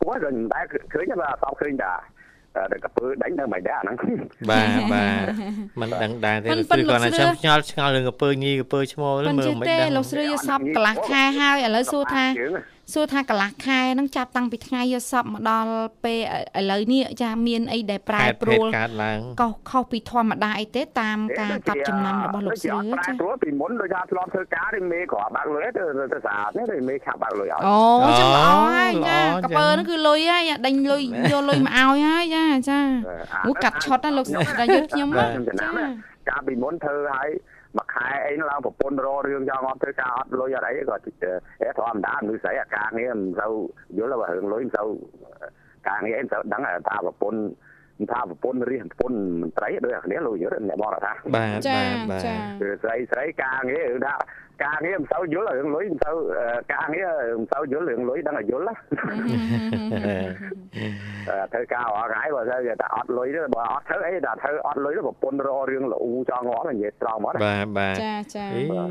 [0.00, 1.92] ពោះក៏មិនដែរឃើញបើអាសពឃើញតែ
[2.56, 3.96] តែកពើដាញ់នៅមិនដែរអាហ្នឹង
[4.50, 5.26] បាទបាទ
[5.80, 6.52] មិនដឹងដែរទេគឺ
[6.90, 12.24] គាត់ថាចាំឆ្ងល់ឆ្ងល់រឿងកពើញីកពើឈ្មោះមើលមិនដឹងលោកស្រីយសពកន្លះខែហើយឥឡូវសួរថា
[12.92, 15.70] សួរថាកន្លះខែហ្នឹងចាប់តាំងពីថ្ងៃយកសពមកដល់
[16.04, 16.18] ពេល
[16.58, 18.66] ឥឡូវនេះចាមានអីដែលប្រែប្រួល
[19.42, 32.80] កោខុសពីធម្មតាអីទេតាមការកាត់ចំណាំរបស់លោកស្រីចាប្រែប្រួលពីមុនដូចថាធ្លាប់ធ្វើការនេះមេគ្រាន់បាក់លុយទៅទៅស្អាតនេះមេឆាប់បាក់លុយឲ្យអូចាំល្អហើយចាកពើហ្នឹងគឺលុយហើយដេញលុយយកលុយមកឲ្យហើយចាចា
[33.46, 35.24] អូកាត់ឆុតណាលោកស្រីយុទ្ធខ្ញុំចា
[36.28, 37.28] កាលពីមុនធ្វើឲ្យ
[37.76, 40.94] មួយខែអីឡើងប្រពន្ធររឿងយ៉ាងអត់ធ្វើការអត់លុយអត់អីក៏
[41.62, 43.52] អេធម្មតាមនុស្សស្រីអាការងារមិនសូវ
[43.98, 44.88] យល់ថារឿងលុយមិនសូវ
[45.88, 47.40] ការងារអីមិនសូវដឹងថាប្រពន្ធ
[48.12, 52.20] ថាប្រពន្ធរៀសប្រពន្ធមន្ត្រីដូចគ្នាលោកយល់អ្នកបរថាបាទបាទបាទ
[52.82, 54.14] ស្រីស្រីការងារគឺថា
[54.64, 56.16] ការងារមិនសូវយល់រឿងលុយមិនសូវ
[56.74, 58.74] ការងារមិនសូវយល់រឿងលុយដឹងឲ្យយល់ណា
[61.52, 65.98] ធ្វើការអត់ថ្ងៃបើថាតែអត់លុយទេបើអត់ធ្វើអីតែធ្វើអត់លុយទៅប្រពន្ធរករឿងលូ
[66.30, 68.84] ចង់ងាប់និយាយត្រង់មកបាទបាទចាចាចា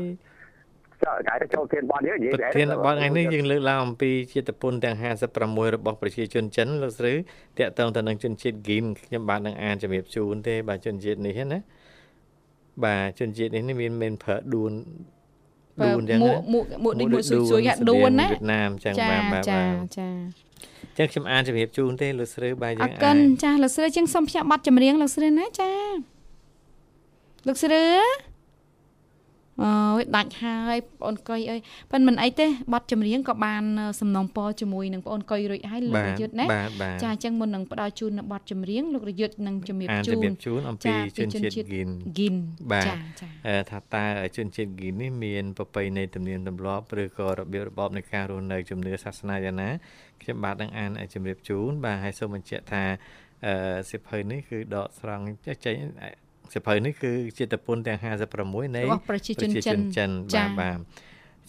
[1.28, 4.96] កាយទៅចូលធានបននេះនិយាយប្រធានបនថ្ងៃនេះយើងលើកឡើងអំពីជាតិពុនទាំង
[5.34, 7.12] 56របស់ប្រជាជនចិនលោកស្រី
[7.58, 11.58] តាក់ទងទៅនឹងជនជាតិហ្គីមខ្ញុំបាននឹងអានជំរាបជូនទេបាទជនជាតិនេះណា
[12.84, 14.72] បាទជនជាតិនេះមានមានប្រើដួន
[15.84, 19.60] ដួនចឹងមួកមួកមួកដូចមួកស៊ុយស៊ុយដួនណាវៀតណាមចឹងបាទបាទចា
[19.98, 20.08] ចា
[20.98, 25.70] ចឹងខ្ញុំអានជំរាបជូនទេលោកស្រីបាទយើងអានអរគុណចាលោកស្រីចឹងសូមភ្ញាក់ប័ណ្ណចម្រៀងលោកស្រីណាចា
[27.48, 27.84] លោកស្រី
[29.64, 31.60] អូយដាច់ហើយបងអូនកុយអើយ
[31.92, 33.62] ប៉ិនមិនអីទេប័ណ្ណចម្រៀងក៏បាន
[34.00, 36.46] សំណងពរជាមួយនឹងបងអូនកុយរួចហើយលោករយុទ្ធណា
[37.02, 42.34] ចាអញ្ចឹងមុននឹងផ្ដល់ជូននៅប័ណ្ណចម្រៀងលោករយុទ្ធនឹងជំរាបជូនជំរាបជូនអំពីជនជាតិហ្គីនហ្គីន
[42.86, 44.04] ចាចាថាតើ
[44.36, 49.70] ជនជាតិហ្គីននេះមានប្រពៃណីទំនៀមទម្លាប់ឬក៏របៀបរបបនៃការរស់នៅជំនឿសាសនាយ៉ាងណា
[50.22, 52.84] ខ្ញុំបាទនឹងអានជំរាបជូនបាទហើយសូមបញ្ជាក់ថា
[53.46, 55.24] អឺសិភៅនេះគឺដកស្រង់
[55.66, 55.76] ចេញ
[56.54, 57.98] សភៅនេះគឺជាតពុនទាំង
[58.36, 60.78] 56នៃប្រជាជនចិនចិនបាទបាទ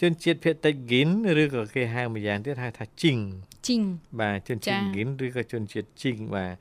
[0.02, 1.08] ជនជាតិភាគតិចហ្គីន
[1.42, 3.20] ឬក៏គេហៅម្យ៉ាងទៀតហៅថាជីង
[3.68, 3.82] ជីង
[4.20, 6.52] បាទជនជាតិហ្គីនឬក៏ជនជាតិជីងបាទ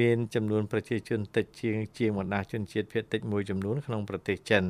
[0.00, 4.62] មានចំនួនប្រជាជនតិចជាងជាងបណ្ដាជនជាតិភាគតិចមួយចំនួនក្នុងប្រទេសចិន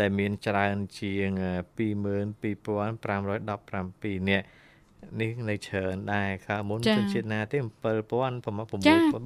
[0.00, 1.28] ដែលមានច្រើនជាង
[1.76, 4.46] 22517នាក់
[5.20, 7.68] នេះនៅច្រើនដែរខាងមុនជនជាតិណាទេ7000 6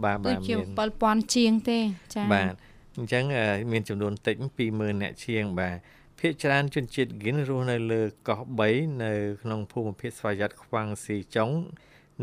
[0.04, 0.36] បាទបាទមាន
[0.92, 1.78] 7000ជាងទេ
[2.14, 2.54] ចា៎បាទ
[2.98, 3.24] អញ្ចឹង
[3.72, 4.36] មានចំនួនតិច
[4.68, 5.76] 20000នាក់ជាងបាទ
[6.20, 11.50] ភាគច្រើនជនជាតិហ្គិនរស់នៅលើកោះ3នៅក្នុងភូមិភាគស្វយ័តខ្វាំងស៊ីចុង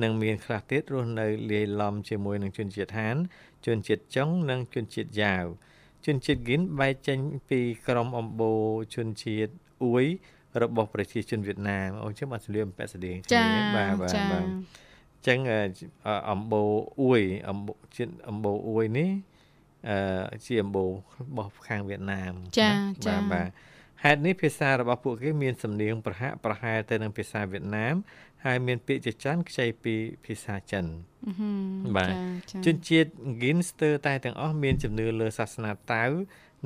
[0.03, 3.15] និងមានខ្លះទៀតរស់នៅលាយឡំជាមួយនឹងជនជាតិហាន
[3.65, 5.45] ជនជាតិចុងនិងជនជាតិយ៉ាវ
[6.05, 7.17] ជនជាតិហ្គិនបែកចេញ
[7.49, 8.63] ពីក្រុមអំបូរ
[8.95, 9.51] ជនជាតិ
[9.83, 10.05] អ៊ួយ
[10.61, 14.45] របស់ប្រជាជនវៀតណាមអូចឹងបានសលៀមពាក់ស្តៀងគ្នាបាទបាទបាទ
[15.27, 15.39] ចឹង
[16.31, 19.32] អំបូរអ៊ួយអំបូរជាតិអំបូរអ៊ួយនេះអឺ
[20.45, 22.71] ជាអំបូររបស់ខាងវៀតណាមចា
[23.07, 23.49] ចាបាទបាទ
[24.03, 27.95] ហេតុនេះភាសារបស់ពួកគេមានសំនៀងប្រហាក់ប្រហែលទៅនឹងភាសាវៀតណាម
[28.45, 30.85] ហើយមានពាក្យជាច្រើនខ្ចីពីភាសាចិន
[31.97, 32.13] បាទ
[32.65, 36.03] ជនជាតិហ្គីនស្ទើរតែទាំងអស់មានជំនឿលើសាសនាតៅ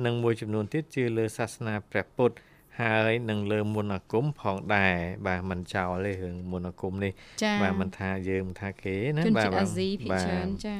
[0.04, 2.36] និងមួយចំនួនទៀតជឿលើសាសនាព្រះពុទ្ធ
[2.80, 7.12] ហើយនឹងលើមន្តអាគមផងដែរបាទមិនចោលទេរឿងមន្តអាគមនេះ
[7.62, 10.76] បាទមិនថាយើងមិនថាគេណាបាទបាទអាស៊ីភាគច្រើនចា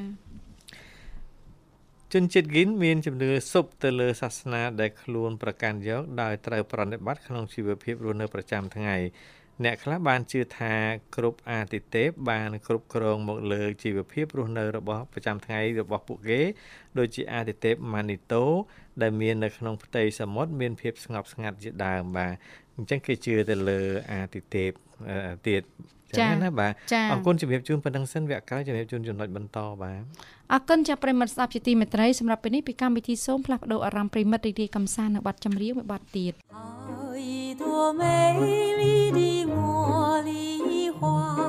[2.14, 8.97] ជនជាតិហ្គីនមានជំនឿសុបទៅលើសាសនាដែលខ្លួនប្រកាន់យកដោយត្រូវប្រតិបត្តិក្នុងជីវភាពរស់នៅប្រចាំថ្ងៃ
[9.64, 10.75] អ្នកខ្លះបានជឿថា
[11.16, 16.40] គ្រប់អាទិទេពបានគ្រប់គ្រងមកលើជីវភាពរស់នៅរបស់ប្រចាំថ្ងៃរបស់ពួកគេ
[16.99, 18.44] ដូចជាអាទិទេពម៉ានីតូ
[19.03, 22.35] ដែលមាននៅក្នុងផ្ទៃសមុទ្រមានភាពស្ងប់ស្ងាត់ជាដើមបាទ
[22.79, 24.71] អញ្ចឹងគេជឿទៅលើអាទិទេព
[25.47, 25.62] ទៀត
[26.19, 26.73] ចា៎ណាបាទ
[27.11, 30.03] អរគុណជំរាបជូនប៉ុណ្ណឹងសិនវគ្គក្រោយជំរាបជូនចំណុចបន្តបាទ
[30.53, 37.25] អរគុណចាប្រិមិត្តស្ដាប់ជាទីមេត្រីសម្រាប់ពេលនេះពីកម្មវិធីសូមផ្លាស់ប្ដូរអារម្មណ៍ប្រិមិត្តរីករាយកំសាន្តនៅបទចម្រៀងមួយបទទៀតហើយ
[37.61, 38.19] ទួមេ
[38.81, 39.71] លីឌីមួ
[40.29, 40.45] លី
[40.99, 41.47] ហួ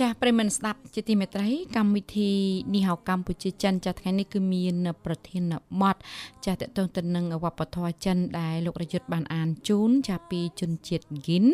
[0.00, 2.30] ចាស់ប្រិមនស្ដាប់ជាទីមេត្រីកម្មវិធី
[2.74, 5.96] នេះហៅកម្ពុជាចិនចាស់ថ្ងៃនេះគឺមានប្រធានបទ
[6.44, 11.44] ចាស់តកតងទៅនឹងវប្បធម៌ចិនដែលលោករយុទ្ធបានអានជូនចាស់ពីជនជាតិហ្គិន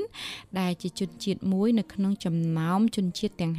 [0.60, 3.52] ដែលជាជនជាតិមួយនៅក្នុងចំណោមជនជាតិទាំង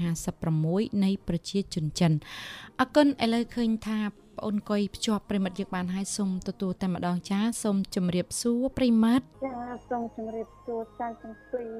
[0.51, 2.11] 56នៃប្រជាជនចិន
[2.79, 9.57] អរគុណឥឡូវឃើញថាបងអូនកុយភ្ជាប់ប្រិមិត្តយើងបានហើយសូមទទួលតែម្ដងចាសូមជម្រាបសួរប្រិមិត្តចា
[9.89, 11.73] សូមជម្រាបសួរចាទាំងពីរ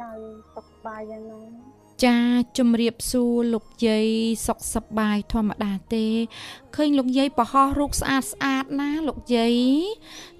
[0.00, 0.10] ចា
[0.54, 2.18] សុខសប្បាយយ៉ាងណា ចា
[2.58, 4.06] ជំរាបសួរលោកយាយ
[4.46, 6.06] សុខសប្បាយធម្មតាទេ
[6.74, 9.54] ឃើញលោកយាយប្រហោះរូបស្អាតស្អាតណាលោកយាយ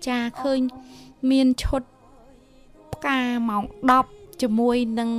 [0.07, 0.61] ចាឃើញ
[1.31, 1.83] មានឈុត
[2.95, 3.65] ផ្កាម៉ោង
[4.03, 5.11] 10ជាមួយនឹង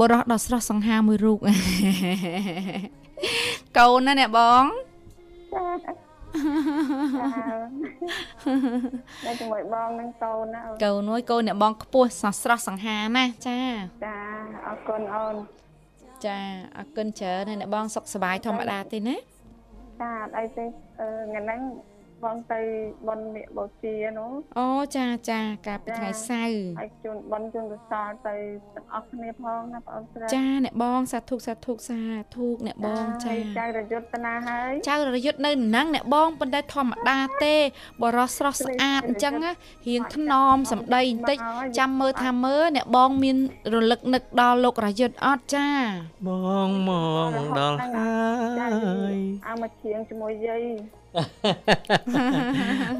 [0.00, 1.38] បរោះដ៏ស្រស់សង្ហាមួយរូប
[3.78, 4.64] កូនណាអ្នកបង
[5.54, 6.03] ចា
[9.40, 13.60] ជាមួយបងនឹងកូនណាកូនមួយកូនអ្នកបងខ្ពស់សស្រស់សង្ហាណាចា
[14.04, 14.16] ចា
[14.66, 15.36] អរគុណអូន
[16.26, 16.38] ចា
[16.76, 19.16] អរគុណច្រើនអ្នកបងសុខសប្បាយធម្មតាទេណា
[20.00, 21.60] ចាអត់អីទេថ្ងៃហ្នឹង
[22.24, 22.60] បងទៅ
[23.08, 28.34] បនមេបូជានោះអូចាចាកាលពីថ្ងៃសៅរ៍ហើយជូនបនជូនកសលទៅ
[28.74, 32.00] ទាំងអស់គ្នាផងណាបងអូនស្រីចាអ្នកបងសាធុសាធុសា
[32.34, 37.56] ធុអ្នកបងចាចៅរយុទ្ធណាហើយចៅរយុទ្ធនៅហ្នឹងអ្នកបងប៉ុន្តែធម្មតាទេ
[38.02, 39.34] បរោះស្រស់ស្អាតអញ្ចឹង
[39.86, 41.38] រៀងថ្នមសម្ដីបន្តិច
[41.78, 43.36] ចាំមើលថាមើលអ្នកបងមាន
[43.74, 45.68] រលឹកនឹកដល់លោករយុទ្ធអត់ចា
[46.26, 46.30] ប
[46.68, 46.90] ងម
[47.28, 48.24] កដល់ហើ
[49.14, 50.64] យអើមកជាងជាមួយយាយ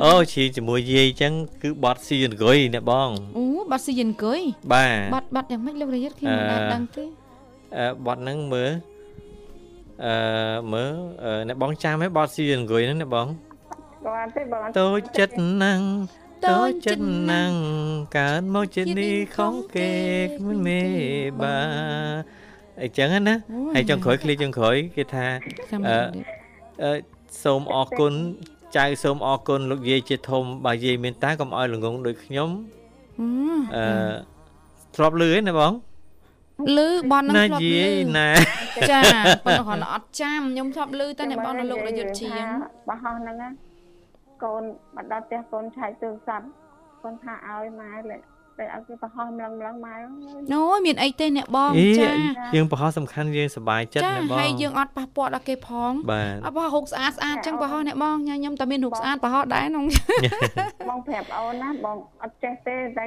[0.02, 4.40] អូឈីជាមួយយាយអញ្ចឹងគឺបត់ស៊ីយង្គយអ្នកបងអូបត់ស៊ីយង្គយ
[4.72, 7.04] បាទបត់បត់យ៉ាងម៉េចលោករយិតខ្ញុំមិនដែលដឹងទេ
[7.76, 8.72] អឺបត់ហ្នឹងមើល
[10.04, 10.14] អឺ
[10.72, 10.92] មើល
[11.48, 13.26] អ្នកបងចាំហ៎បត់ស៊ីយង្គយហ្នឹងអ្នកបង
[14.06, 15.80] បាទទេបងតូចចិត្តហ្នឹង
[16.48, 17.52] តូចចិត្តហ្នឹង
[18.18, 19.90] កើនមកជានេះខំគេ
[20.36, 20.82] គ្មានមេ
[21.42, 21.56] បា
[22.82, 23.36] អញ្ចឹងណា
[23.74, 25.26] ហើយចុងក្រោយឃ្លីចុងក្រោយគេថា
[26.82, 26.90] អឺ
[27.44, 28.12] សូមអរគុណ
[28.76, 32.48] ចៅសូមអរគុណលោកយាយជាធំបើយាយមានតាកុំឲ្យល្ងងដូចខ្ញុំ
[33.74, 33.84] អឺ
[34.94, 35.72] ធ្លាប់លឺទេណាបង
[36.76, 37.86] លឺបននឹងធ្លាប់លឺ
[38.18, 38.28] ណា
[38.90, 39.00] ចា
[39.44, 42.44] ប៉ុន្តែគាត់អត់ចាំខ្ញុំធ្លាប់លឺតែអ្នកបងនៅលោករយុទ្ធជាង
[42.88, 43.36] បោះហ្នឹង
[44.44, 44.62] កូន
[44.96, 46.46] មកដល់ផ្ទះកូនឆែកទូរស័ព្ទ
[47.02, 48.16] កូនថាឲ្យម៉ែលេ
[48.58, 49.94] តែអត់គេប្រហោះម្លឹងម្លឹងម៉ែ
[50.52, 52.10] អូយមានអីទេអ្នកបងចា
[52.54, 55.92] យើងប្រហោះសំខាន់យើងសប្បាយចិត្តអ្នកបងចាហើយយើងអត់ប៉ះពាល់ដល់គេផង
[56.44, 59.84] អត់ប្រហោះរូបស្អាតស្អាតចឹងប្រហោះអ្នកបងញ៉ាំខ្ញុំតែមានរូបស្អាតប្រហោះដែរក្នុង
[60.88, 63.04] បងប្រាប់អូនណាបងអត់ចេះទេតែ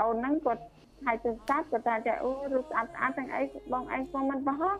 [0.00, 0.62] អូនហ្នឹងគាត់
[1.06, 4.74] ហើយទូរស័ព្ទគាត់ថាចាអូរូបស្អាតស្អាតទាំងអីបងឯងក៏មិនប្រហោះ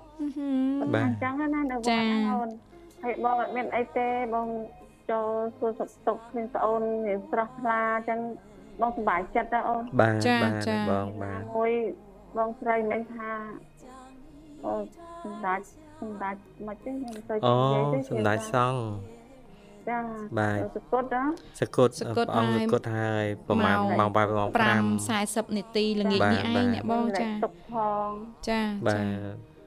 [0.94, 2.02] បាទអញ្ចឹងណានៅបង
[2.32, 2.48] អូន
[3.02, 4.48] ហើយបងអត់មានអីទេបង
[5.10, 5.28] ចូល
[5.58, 8.20] សួរសុខទុក្ខឃើញប្អូនមានស្រស់ថ្លាអញ្ចឹង
[8.80, 11.72] បងសប្បាយចិត្តណាអូនបាទបាទបងបាទមួយ
[12.36, 13.30] បងស្រីមិនថា
[14.64, 14.72] អូ
[15.22, 15.60] សម្ដេច
[16.00, 16.34] សម្ដេច
[16.66, 18.82] មកទេខ្ញុំទៅអូនិយាយទៅសម្ដេចសង្ឃ
[19.88, 19.98] ចា
[20.38, 21.22] បាទសគុតណា
[21.60, 27.74] សកុតព្រះអង្គសកុតហើយប្រហែលម៉ោង8ម៉ោង5 5 40នាទីល្ងាចនេះឯងអ្នកបងចាទុកផ
[28.06, 28.10] ង
[28.48, 29.58] ចាបាចាទ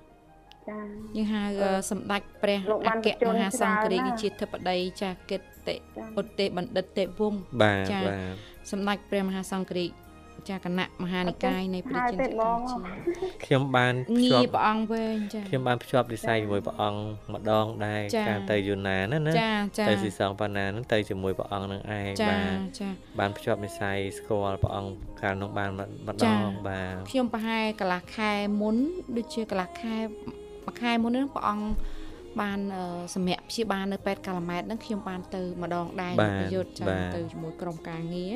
[0.69, 0.80] ចា
[1.17, 1.43] យើងហៅ
[1.91, 9.91] សម្ដេចព្រះលោកអបានគ្គបញ្ជូនមហាសង្ឃរាជច្រើនណាស់វិជាធិបតីចាកិត្តិចាឧត្តេបណ្ឌិតទេពវង្សបាទចាបាទ សម្ដេចព្រះមហាសង្ឃរាជ
[10.50, 12.60] ចាគណៈមហានិកាយនៃព្រះចិនហើយទេបង
[13.45, 17.00] ខ្ញុំបានភ្ងាជាយប់ព្រះអង្គវែងចាខ្ញុំបានភ្ជាប់និស្ស័យជាមួយព្រះអង្គ
[17.34, 25.69] ម្ដងដែរចាការទៅយូណាណាណាចាចាទៅស៊ីសងប៉ាណាហ្នឹងទៅជាមួយព្រះអង្គនឹងឯងចាបាទចាបានភ្ជាប់និស្ស័យស្គាល់ព្រះអង្គកាលនោះបាន
[26.08, 28.78] ម្ដចាងបាទខ្ញុំប្រហែលកន្លះខែមុន
[29.15, 29.95] ដូចជាកន្លះខែ
[30.65, 31.65] មួយខែមុនហ្នឹងព្រះអង្គ
[32.41, 32.84] បានអឺ
[33.15, 38.36] សម្រាប់ព្យាបាលនៅពេទ្យកាឡាម៉ែតហ្នឹងខ្ញុំបានទៅម្ដងដែរនៅប្រយុទ្ធចាទៅជាមួយក្រុមការងារ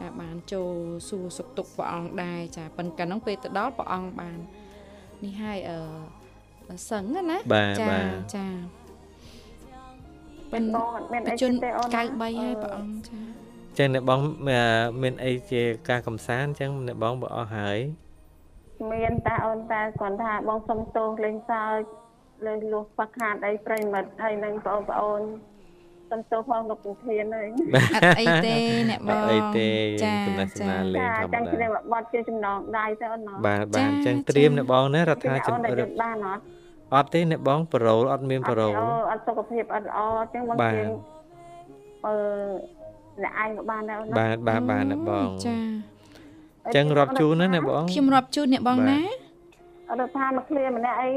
[0.00, 0.72] ចាបានចូល
[1.08, 4.38] សួរសុខទុក្ខព្រះអង្គដែរចាប៉ុន្តែហ្នឹងពេលទៅដល់ព្រះអង្គបាន
[5.24, 8.46] នេះហើយអឺសឹងណាណាបាទចាបាទចា
[10.52, 12.02] ប៉ុមិនន្បងអត់មានបអីជនទេអូនណា93ហើ
[12.50, 13.18] យព្រះអង្គចា
[13.78, 14.66] ចឹងអ្នកបងមាន
[15.02, 17.78] មានអីជាការកំសាន្តចឹងអ្នកបងបើអស់ហើយ
[18.92, 21.80] មានតាអូនតាគាត់ថាបងសុំទោសលេងសើច
[22.46, 25.22] លើលួសខ្វះខាតអីប្រិយមិត្តហើយនឹងបងប្អូន
[26.10, 27.48] សុំទោសផងលោកពធានហើយ
[27.94, 28.56] អត់អីទេ
[28.90, 29.68] អ្នកបអងត់អីទេ
[30.04, 36.42] ចាចំណាស់សំណាលលេងចាធម្មចាំតាគ្នាមកបត់ជាចំណងដៃទៅអូនណាបាទបាទចាចឹងចាត្រៀមអ្នកបងណារដ្ឋាចាភិអូនតែបាលយល់បានអត់
[36.94, 40.90] អត់ទេអ្នកបងប្រូលអត់មានប្រូលអូអត់សុខភាពអត់ល្អអញ្ចឹងបងបាទជាង
[42.06, 42.14] អឺ
[43.22, 45.56] អ្នកឯងក៏បានដែរអូនណាបាទបាទបាទអ្នកបងចា
[46.76, 49.00] ចឹងរាប់ជូនណាអ្នកបងខ្ញុំរាប់ជូនអ្នកបងបាទណា
[49.90, 51.10] អត់ថាមកឃ្លាម្នាក់អី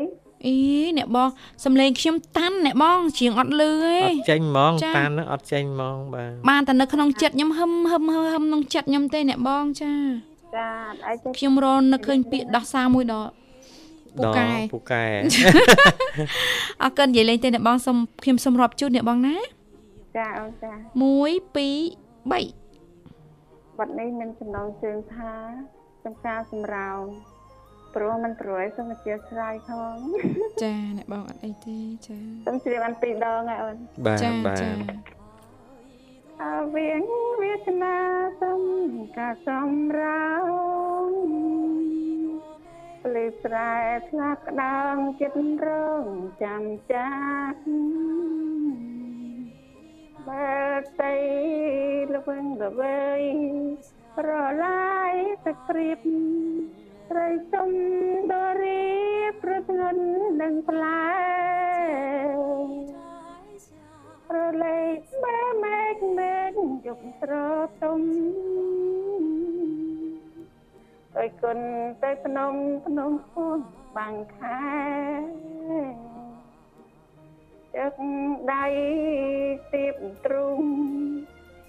[0.46, 0.56] អី
[0.98, 1.30] អ្នកបង
[1.66, 9.94] សំលេងខ្ញុំតាន់អ្នកបងជាងអត់លឺទេអត់ចេញហ្មងចាតានហ្នឹងអត់ចេញហ្មងបាទបានតែនៅក្នុងចិត្តខ្ញុំហឹមហឹមហឹមហឹមក្នុងចិត្តខ្ញុំទេអ្នកបងចា
[10.56, 13.32] ចាអត់អីទេខ្ញុំរនឹកឃើញពាក្យដោះសារមួយដល់
[14.18, 15.04] ពូកែពូកែ
[16.84, 19.38] អរគុណនិយាយលេងទេអ្នកបងសុំខ្ញុំសុំរាប់ជូនអ្នកបងណា
[20.18, 20.76] ចាអូនចា1
[21.56, 25.32] 2 3បាត់នេះមានចំណងជើងថា
[26.06, 27.02] ចំការសម្រោង
[27.96, 29.98] ព្រោះมันព្រួយសូមអធិស្ឋានផង
[30.64, 31.78] ចាអ្នកបងអត់អីទេ
[32.08, 33.76] ចាសូមជ្រាបបានពីរដងហើយអូន
[34.06, 34.70] បាទចាបាទចា
[36.42, 37.04] អើវៀង
[37.42, 37.98] វាសនា
[38.42, 38.62] សំ
[39.18, 40.28] ការសម្រោ
[41.08, 41.10] ង
[43.04, 43.74] ភ្លេចស្រែ
[44.10, 45.70] ឆ្លាក់ក្តងចិត្តរ
[46.02, 46.06] ង
[46.44, 47.10] ចាំចា
[47.52, 47.62] ស់
[50.28, 51.18] បែបតី
[52.14, 53.22] លវឹងល្វើយ
[54.18, 54.30] ប្រ
[54.64, 55.14] ឡាយ
[55.46, 56.00] ទឹកព្រៀប
[57.10, 57.70] ត្រីសុំ
[58.32, 58.84] ដរី
[59.42, 60.04] ប្រធ្ងន់
[60.42, 61.04] នឹងផ្លែ
[64.34, 66.52] រលែកបែមែកមែក
[66.86, 67.34] យប់ស្រ
[67.82, 68.02] ទុំ
[71.16, 71.60] ទៅគុណ
[72.04, 72.54] ទៅភ្នំ
[72.86, 73.60] ភ្នំខួន
[73.98, 74.64] បាំងខែ
[77.76, 77.94] ចឹក
[78.54, 78.66] ដៃ
[79.74, 80.62] ទៀបទ្រូង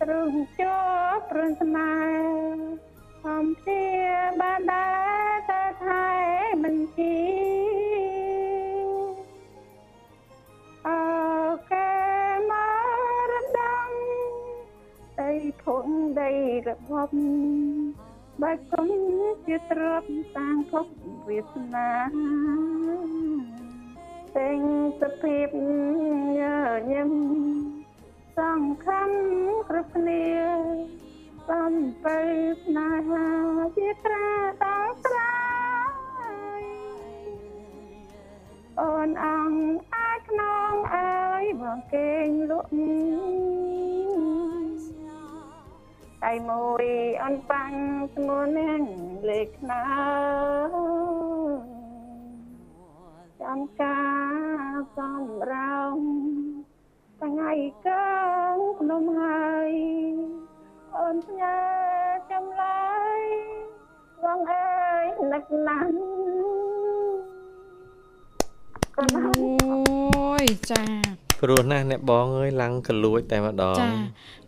[0.02, 0.76] ទ្រូងជា
[1.14, 2.93] ប់ព្រឹងស្នេហ៍
[3.28, 3.82] អំភា
[4.40, 4.86] បានដែ
[5.26, 6.06] រតែថែ
[6.62, 7.16] មិនជី
[10.88, 11.02] អើ
[11.72, 11.94] កែ
[12.50, 13.90] មករដំ
[15.20, 15.30] ដី
[15.64, 15.86] ធំ
[16.20, 16.32] ដី
[16.68, 17.10] របប
[18.42, 18.88] បើគុំ
[19.46, 20.86] ជាទ្រពសាងភព
[21.28, 21.90] វាសនា
[24.34, 24.60] ពេញ
[25.00, 25.48] សភាព
[26.38, 26.40] ញ
[26.90, 27.12] ញឹម
[28.38, 29.10] សង្ខំ
[29.68, 30.24] គ្រប់គ្នា
[31.48, 32.18] សំបី
[32.62, 33.26] ស្នេហា
[33.76, 34.30] ជាត្រា
[34.62, 35.36] តងស្រ័
[36.60, 36.64] យ
[38.80, 42.70] អូនអង្គអាចខ្នងអើយបងគេងលក់
[46.24, 46.84] ដៃមួយ
[47.22, 47.72] អូនបាំង
[48.14, 48.82] ស្មួននាង
[49.28, 49.84] លេខណា
[53.42, 54.02] ចាំកា
[54.68, 55.98] រសំរោង
[57.20, 57.52] ថ្ងៃ
[57.86, 57.88] ក
[58.54, 59.72] ងភ្នំហើយ
[60.98, 61.56] អូនផ្ញើ
[62.30, 62.82] ចម្លើ
[63.18, 63.20] យ
[64.24, 65.88] បងអើយនឹកណាស់
[68.96, 70.82] អូយចា
[71.40, 73.88] ព្រោះណាស់អ្នកបងអើយឡើងកលួចតែម្ដងចា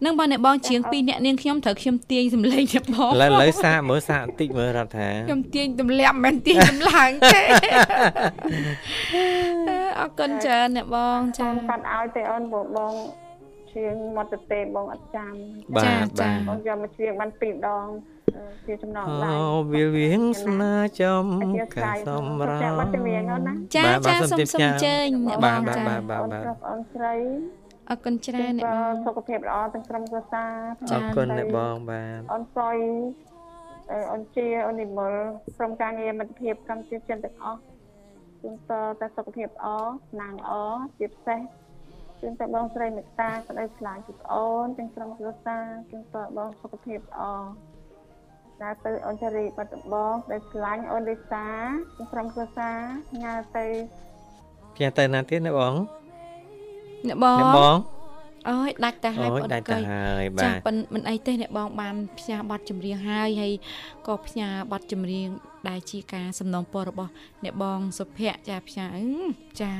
[0.04, 7.42] នឹងបើអ្នកបងជាង2អ្នកនាងខ្ញុំត្រូវខ្ញុំទាញសម្លេងអ្នកបងឥឡូវឥឡូវសាកមើលសាកបន្តិចមើលរដ្ឋាខ្ញុំទាញទម្លាក់មិនមែនទាញចម្ឡើងទេ
[10.00, 12.92] អរគុណច្រើនអ្នកបងចាចាំកាត់ឲ្យទេអូនបង
[13.76, 15.32] បងជាងមកទៅទេបងអត់ចាំ
[15.76, 17.86] បាទបាទអូនយកមកជាងបានពីរដង
[18.36, 19.30] អឺជាចំណងអូដៃ
[19.72, 21.24] វាលវៀងស្នាចំ
[21.76, 27.14] កាសំរោចាំបាត់ជំនាញអូនណាចាបាទចាបាទសូសូមមជម្រាបសូមអញ្ជើញអ្នកបបាទងបាទចាបាទបាទអូនបាទប្រុសអូនស្រី
[27.90, 30.52] អរគុណច្រើនអ្នកបងសុខភាពល្អទាំងក្រុមគ្រួសារ
[30.92, 32.76] អរគុណអ្នកបងបាទអូនសុយ
[34.12, 35.12] អូនជាអូននិមល
[35.56, 37.60] ក្រុមការងារមិត្តភាពកម្ពុជាចិនទាំងអស់
[38.42, 39.66] ជូនតតែសុខភាពល្អ
[40.10, 40.52] ស្នាងល្អ
[40.98, 41.40] ជាពិសេស
[42.20, 47.22] ជូនតបងស្រីមេត្តាក្តីឆ្លាញ់ពីអូនទាំងក្រុមគ្រួសារជូនតបងសុខភាពល្អ
[48.60, 51.46] ណាទៅអូនចារីបាត់ដំបងដែលឆ្លាញ់អូនលីសា
[51.96, 52.78] ទាំងក្រុមគ្រួសារ
[53.22, 53.66] ញ៉ាទៅ
[54.74, 55.74] ផ្ទះទៅណាទៀតណាបង
[57.08, 57.76] អ្នកបងអ្នកបង
[58.48, 63.52] អើយដាច់ទៅហើយបងដាច់ទៅហើយបាទចាប៉ិនមិនអីទេអ្នកបងបានផ្ញើប័ណ្ណចម្រៀងហើយហើយ
[64.06, 65.28] ក៏ផ្ញើប័ណ្ណចម្រៀង
[65.68, 67.10] ដែលជាការសំណងពររបស់
[67.44, 68.86] អ្នកបងសុភ័ក្រចាផ្ញើ
[69.60, 69.72] ចា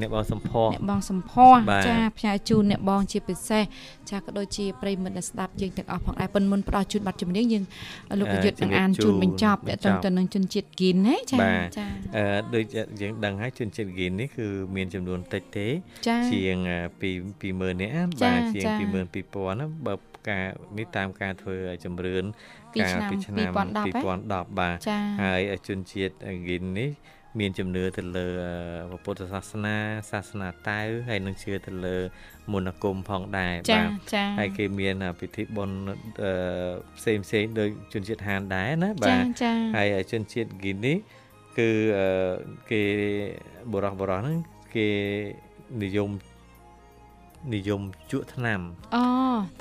[0.00, 1.58] អ្នកបងសំផស្សអ្នកបងសំផស្ស
[1.88, 3.62] ចាផ្ញើជូនអ្នកបងជាពិសេស
[4.10, 7.64] ចាក៏ដូចជាប្រិមិត្តដែលស្ដាប់យើងទាំងអស់ផងដែរប៉ុនមុនផ្ដល់ជូនប័ណ្ណចម្រៀងយើង
[8.18, 11.38] លោកប្រយុទ្ធនឹងអានជូនបញ្ចប់តើទៅនឹងជនជាតិគីនណាចា
[11.78, 11.86] ចា
[12.16, 12.24] អឺ
[12.54, 12.64] ដូច
[13.00, 15.66] យើងដឹងហើយជនជាតិគីននេះគឺមានចំនួនតិចទេ
[16.06, 16.56] ជាង
[17.02, 17.02] 2
[17.42, 19.94] 20000នាក់បាទជាង22000ណាបើ
[20.28, 20.44] ការ
[20.78, 22.24] នេះតាមការធ្វើជំរឿន
[22.80, 23.50] កាលពីឆ្នាំ
[24.04, 24.78] 2010បាទ
[25.22, 26.90] ហើយជនជាតិហ្គីននេះ
[27.40, 28.26] មានជំនឿទៅលើ
[29.04, 29.76] ពុទ្ធសាសនា
[30.10, 31.96] សាសនាតៅហើយនឹងជឿទៅលើ
[32.52, 33.88] មន្តអាគមផងដែរបាទ
[34.38, 35.76] ហើយគេមានពិធីបុណ្យ
[36.98, 39.24] ផ្សេងផ្សេងដោយជនជាតិហានដែរណាបាទ
[39.76, 40.96] ហើយជនជាតិហ្គីនេះ
[41.58, 41.70] គឺ
[42.70, 42.82] គេ
[43.72, 44.36] បរោះបរោះហ្នឹង
[44.74, 44.88] គេ
[45.82, 46.10] និយម
[47.54, 47.82] និយម
[48.12, 48.60] ជក់ថ្នាំ
[48.96, 49.04] អូ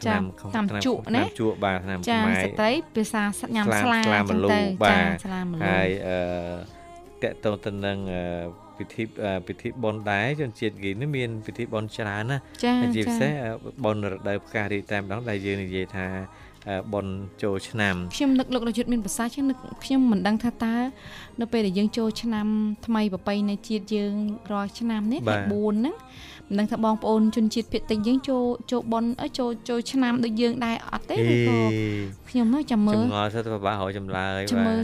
[0.06, 3.24] ចាថ្នាំជក់ណាថ្នាំជក់បាទថ្នាំខ្មែរចាស្ត្រីភាសា
[3.56, 6.18] ញ៉ាំស្លាចឹងទៅចាស្លាមលូហើយអឺ
[7.24, 7.98] តកតទៅនឹង
[8.78, 9.04] ពិធី
[9.48, 12.38] ពិធីបុណ្យដែរជនជាតិគីនេះមានពិធីបុណ្យច្រើនណា
[12.96, 13.32] ជាពិសេស
[13.84, 16.08] បុណ្យរដូវផ្ការីតែម្ដងដែលយើងនិយាយថា
[16.94, 17.14] បុណ្យ
[17.44, 20.76] ចូលឆ្នាំខ្ញុំនឹកលោករយុទ្ធមានប្រសាសន៍ខ្ញុំនឹកខ្ញុំមិនដឹងថាតើ
[21.42, 22.48] នៅពេលដែលយើងចូលឆ្នាំ
[22.86, 24.14] ថ្មីប្របីនៃជាតិយើង
[24.52, 25.96] រាល់ឆ្នាំនេះ4ហ្នឹង
[26.48, 29.04] មិនដឹងថាបងប្អូនជនជាតិភាគតិចយើងចូលចូលប៉ុន
[29.38, 31.58] ចូលចូលឆ្នាំដូចយើងដែរអត់ទេឬក៏
[32.30, 34.80] ខ្ញុំមកចាំមើលចម្ងល់ទៅពិបាករកចម្លើយបាទមើល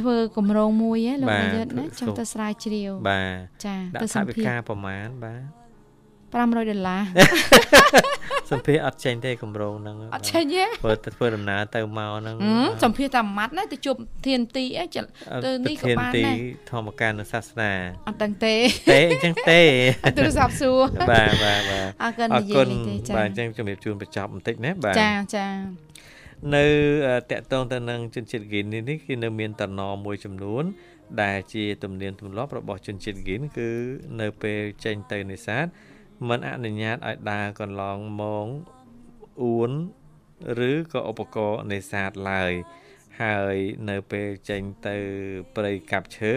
[0.00, 5.59] ធ្វើកម្រងមួយហ៎លោកនាយកណាចាំទៅស្រាវជ្រាវបាទចាទៅសម្ភារប្រមាណបាទ
[6.32, 7.02] 500ដុល្លារ
[8.50, 12.36] សម្ភារអត់ចេញទេកម្រងហ្នឹងអត់ចេញទេធ្វើធ្វើដំណើរទៅមកហ្នឹង
[12.84, 14.86] សម្ភារតែម៉ាត់ណាទៅជួបធានទីអី
[15.44, 16.36] ទៅនេះក៏បានដែរ
[16.70, 17.70] ធម្មការនៅសាសនា
[18.08, 18.54] អត់ដឹងទេ
[18.92, 19.60] ទេអញ្ចឹងទេ
[20.18, 20.78] ទូរស័ព្ទសួរ
[21.10, 25.46] បាទបាទបាទអរគុណនិយាយទេចាបាទអញ្ចឹងជំរាបជូនបញ្ចប់បន្តិចណាបាទចាចា
[26.54, 26.64] នៅ
[27.30, 30.64] តកតងទៅនឹងជនជាតិហ្គីននេះគឺនៅមានតំណមួយចំនួន
[31.22, 33.68] ដែលជាទំនៀមទម្លាប់របស់ជនជាតិហ្គីនគឺ
[34.20, 35.66] នៅពេលចេញទៅនេសាទ
[36.28, 38.46] មិនអនុញ្ញាតឲ្យដើរកន្លងម៉ោង
[39.42, 39.72] អួន
[40.70, 42.52] ឬក៏ឧបករណ៍នេសាទឡើយ
[43.22, 43.56] ហើយ
[43.90, 44.96] នៅពេលចេញទៅ
[45.56, 46.32] ព្រៃកាប់ឈើ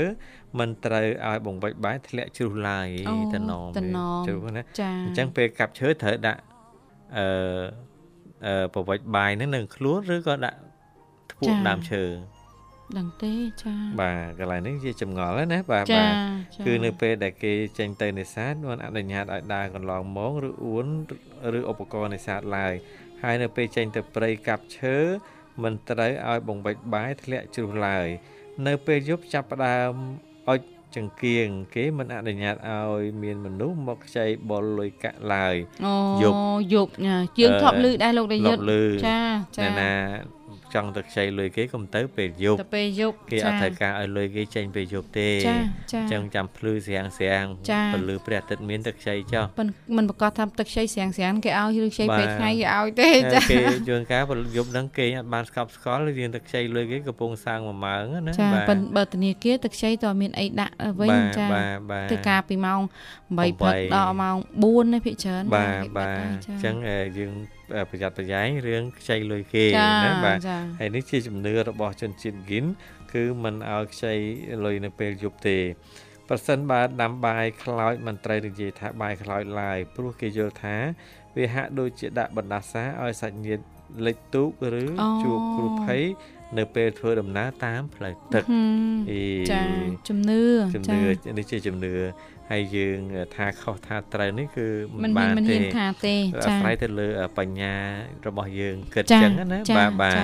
[0.60, 2.88] មិនត្រូវឲ្យបង្វិចបាយធ្លាក់ជ្រុះឡើយ
[3.36, 3.68] តំណង
[4.28, 4.64] ជ្រុះណា
[5.06, 6.42] អញ្ចឹងពេលកាប់ឈើត្រូវដាក់
[7.18, 7.28] អឺ
[8.46, 10.60] អឺបង្វិចបាយហ្នឹងនៅខ្លួនឬក៏ដាក់
[11.32, 12.04] ធ្ពក់ដើមឈើ
[12.98, 13.34] ដឹងទេ
[13.64, 16.14] ចាបាទកន្លែងនេះជាចម្ងល់ណាបាទបាទ
[16.66, 20.86] គឺនៅពេលដែលគេចេញទៅនេសាទមិនអនុញ្ញាតឲ្យដើរកន្លងម៉ោងឬអួន
[21.58, 22.74] ឬឧបករណ៍នេសាទឡើយ
[23.24, 24.98] ហើយនៅពេលចេញទៅព្រៃកាប់ឈើ
[25.64, 28.08] មិនត្រូវឲ្យបំបិចបាយធ្លាក់ជ្រុះឡើយ
[28.68, 29.94] នៅពេលយប់ចាប់ផ្ដើម
[30.50, 30.62] អុច
[30.96, 35.56] ចង្គៀងគេមិនអនុញ្ញាតឲ្យមានមនុស្សមកខ្ចីបុលលុយកាក់ឡើយ
[36.24, 36.38] យប់
[36.74, 36.91] យប់
[37.39, 38.62] យើងធ្លាប់ឮដែរលោកដាយុទ្ធ
[39.08, 39.20] ចា
[39.58, 39.94] ចាណា
[40.74, 45.56] ចង់ទៅខ្ចីលុយគេកុំទៅពេលយប់ទៅពេលយប់គេអត់ត្រូវការឲ្យលុយគេចេញពេលយប់ទេចា
[45.91, 47.46] ចាអញ្ចឹងចាំភ្លឺស្រាំងស្រាំង
[47.94, 49.46] ពលឺព្រះអាទិត្យមានទឹកខ្ចីចុះ
[49.98, 53.58] មិនប្រកាសថាទឹកខ្ចីស្រាំងស្រាំងគេឲ្យឬខ្ចីពេលថ្ងៃគេឲ្យទេចាគេ
[53.89, 54.24] ជួនកាល
[54.58, 62.82] យប់ហ្នឹងគេអត់បានស្កប់ស្កល់យើងទឹកខ្ចីលុយគេកំពុងសាងមួយម៉ោងណាចាប៉ុន្តែបើធនាគារទឹកខ្ចីតើមានអីដាក់វិញចាធ្វើការពីម៉ោង
[63.18, 66.76] 8ព្រឹកដល់ម៉ោង4នេះភាគច្រើនបាទបាទអញ្ចឹង
[67.18, 67.34] យើង
[67.89, 69.66] ប្រយ័ត្នប្រយែងរឿងខ្ចីលុយគេ
[70.05, 70.39] ណាបាទ
[70.80, 72.66] ហើយនេះជាជំនឿរបស់ជនជាតិហ្គីន
[73.14, 74.16] គឺមិនឲ្យខ្ចី
[74.66, 75.57] លុយនៅពេលយប់ទេ
[76.30, 80.76] ប្រសិនបើដាំបាយខ្លោចមិនត្រូវនិយាយថាបាយខ្លោចឡើយព្រោះគេយល់ថា
[81.38, 83.64] វាហាក់ដូចជាដាក់បណ្ដាសាឲ្យសាច់ញាតិ
[84.05, 84.49] លិចទូក
[84.82, 84.84] ឬ
[85.24, 86.03] ជួបគ្រូភ័យ
[86.57, 88.43] នៅពេលធ្វើដំណើរតាមផ្លូវទឹក
[89.11, 89.61] អីចា
[90.07, 90.41] ជំនឿ
[90.76, 90.99] ជំនឿ
[91.38, 91.93] នេះជាជំនឿ
[92.52, 93.00] ហើយយើង
[93.36, 94.68] ថាខុសថាត្រូវនេះគឺ
[95.04, 96.16] មិនបានទេមិនហ៊ានថាទេ
[96.46, 97.74] ចាអាស្រ័យទៅលើបញ្ញា
[98.28, 100.18] របស់យើងគិតចឹងណាបាទបាទ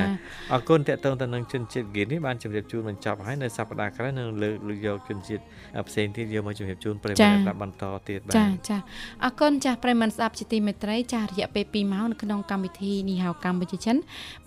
[0.54, 5.44] អរគុណតេតងទៅនឹងជនជាតិហ្គីនេះបានជម្រាបជូនបញ្ចប់ហើយនៅសប្តាហ៍ក្រោយនឹងលើកយកជនជាតិ
[5.88, 8.78] ផ្សេងទៀតយកមកជម្រាបជូនប្រិយមិត្តបន្តទៀតបាទចាចា
[9.24, 13.96] អរគុណចាស់ប្រិយមិត្តស្ដាប់ជាទីមេត្រីចារយៈពេល2ម៉ោងនៅក្នុងកម្មវិធីនីហៅកម្ពុជាចិន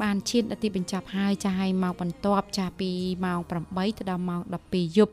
[0.03, 2.91] បានឈានដល់ទីបញ្ចប់ហើយចាឲ្យមកបន្ទាប់ចាពី
[3.25, 5.13] ម៉ោង8ទៅដល់ម៉ោង12យប់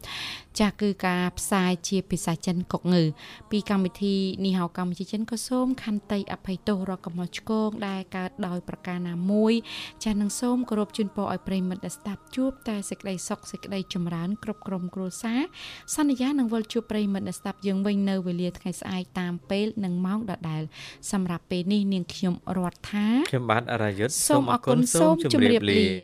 [0.59, 3.03] ចាស់គឺការផ្សាយជាភាសាចិនកុកងើ
[3.51, 9.53] ពីកម្មវិធីនីហៅកម្ពុជាចិនក៏សូមខន្តីអភ័យទោសរកកំហុសឆ្គងដែលកើតដោយប្រការណាមួយ
[10.03, 15.39] ចាស់នឹងសូមគោរពជូនពរឲ្យប្រិមិត្តដែលស្ដាប់ជួបតែសេចក្តីសុខសេចក្តីចម្រើនគ្រប់ក្រុមគ្រួសារ
[15.95, 20.63] សន្យានឹងវិលជួបប្រិមិត្តដែលស្ដាប់យើងវិញនៅវេលាថ្ងៃស្អែកតាមពេលនិងម៉ោងដដែល
[21.11, 25.99] សម្រាប់ពេលនេះនាងខ្ញុំរដ្ឋាខ្ញុំបាទអរាយុទ្ធសូមអរគុណសូមជម្រាបលា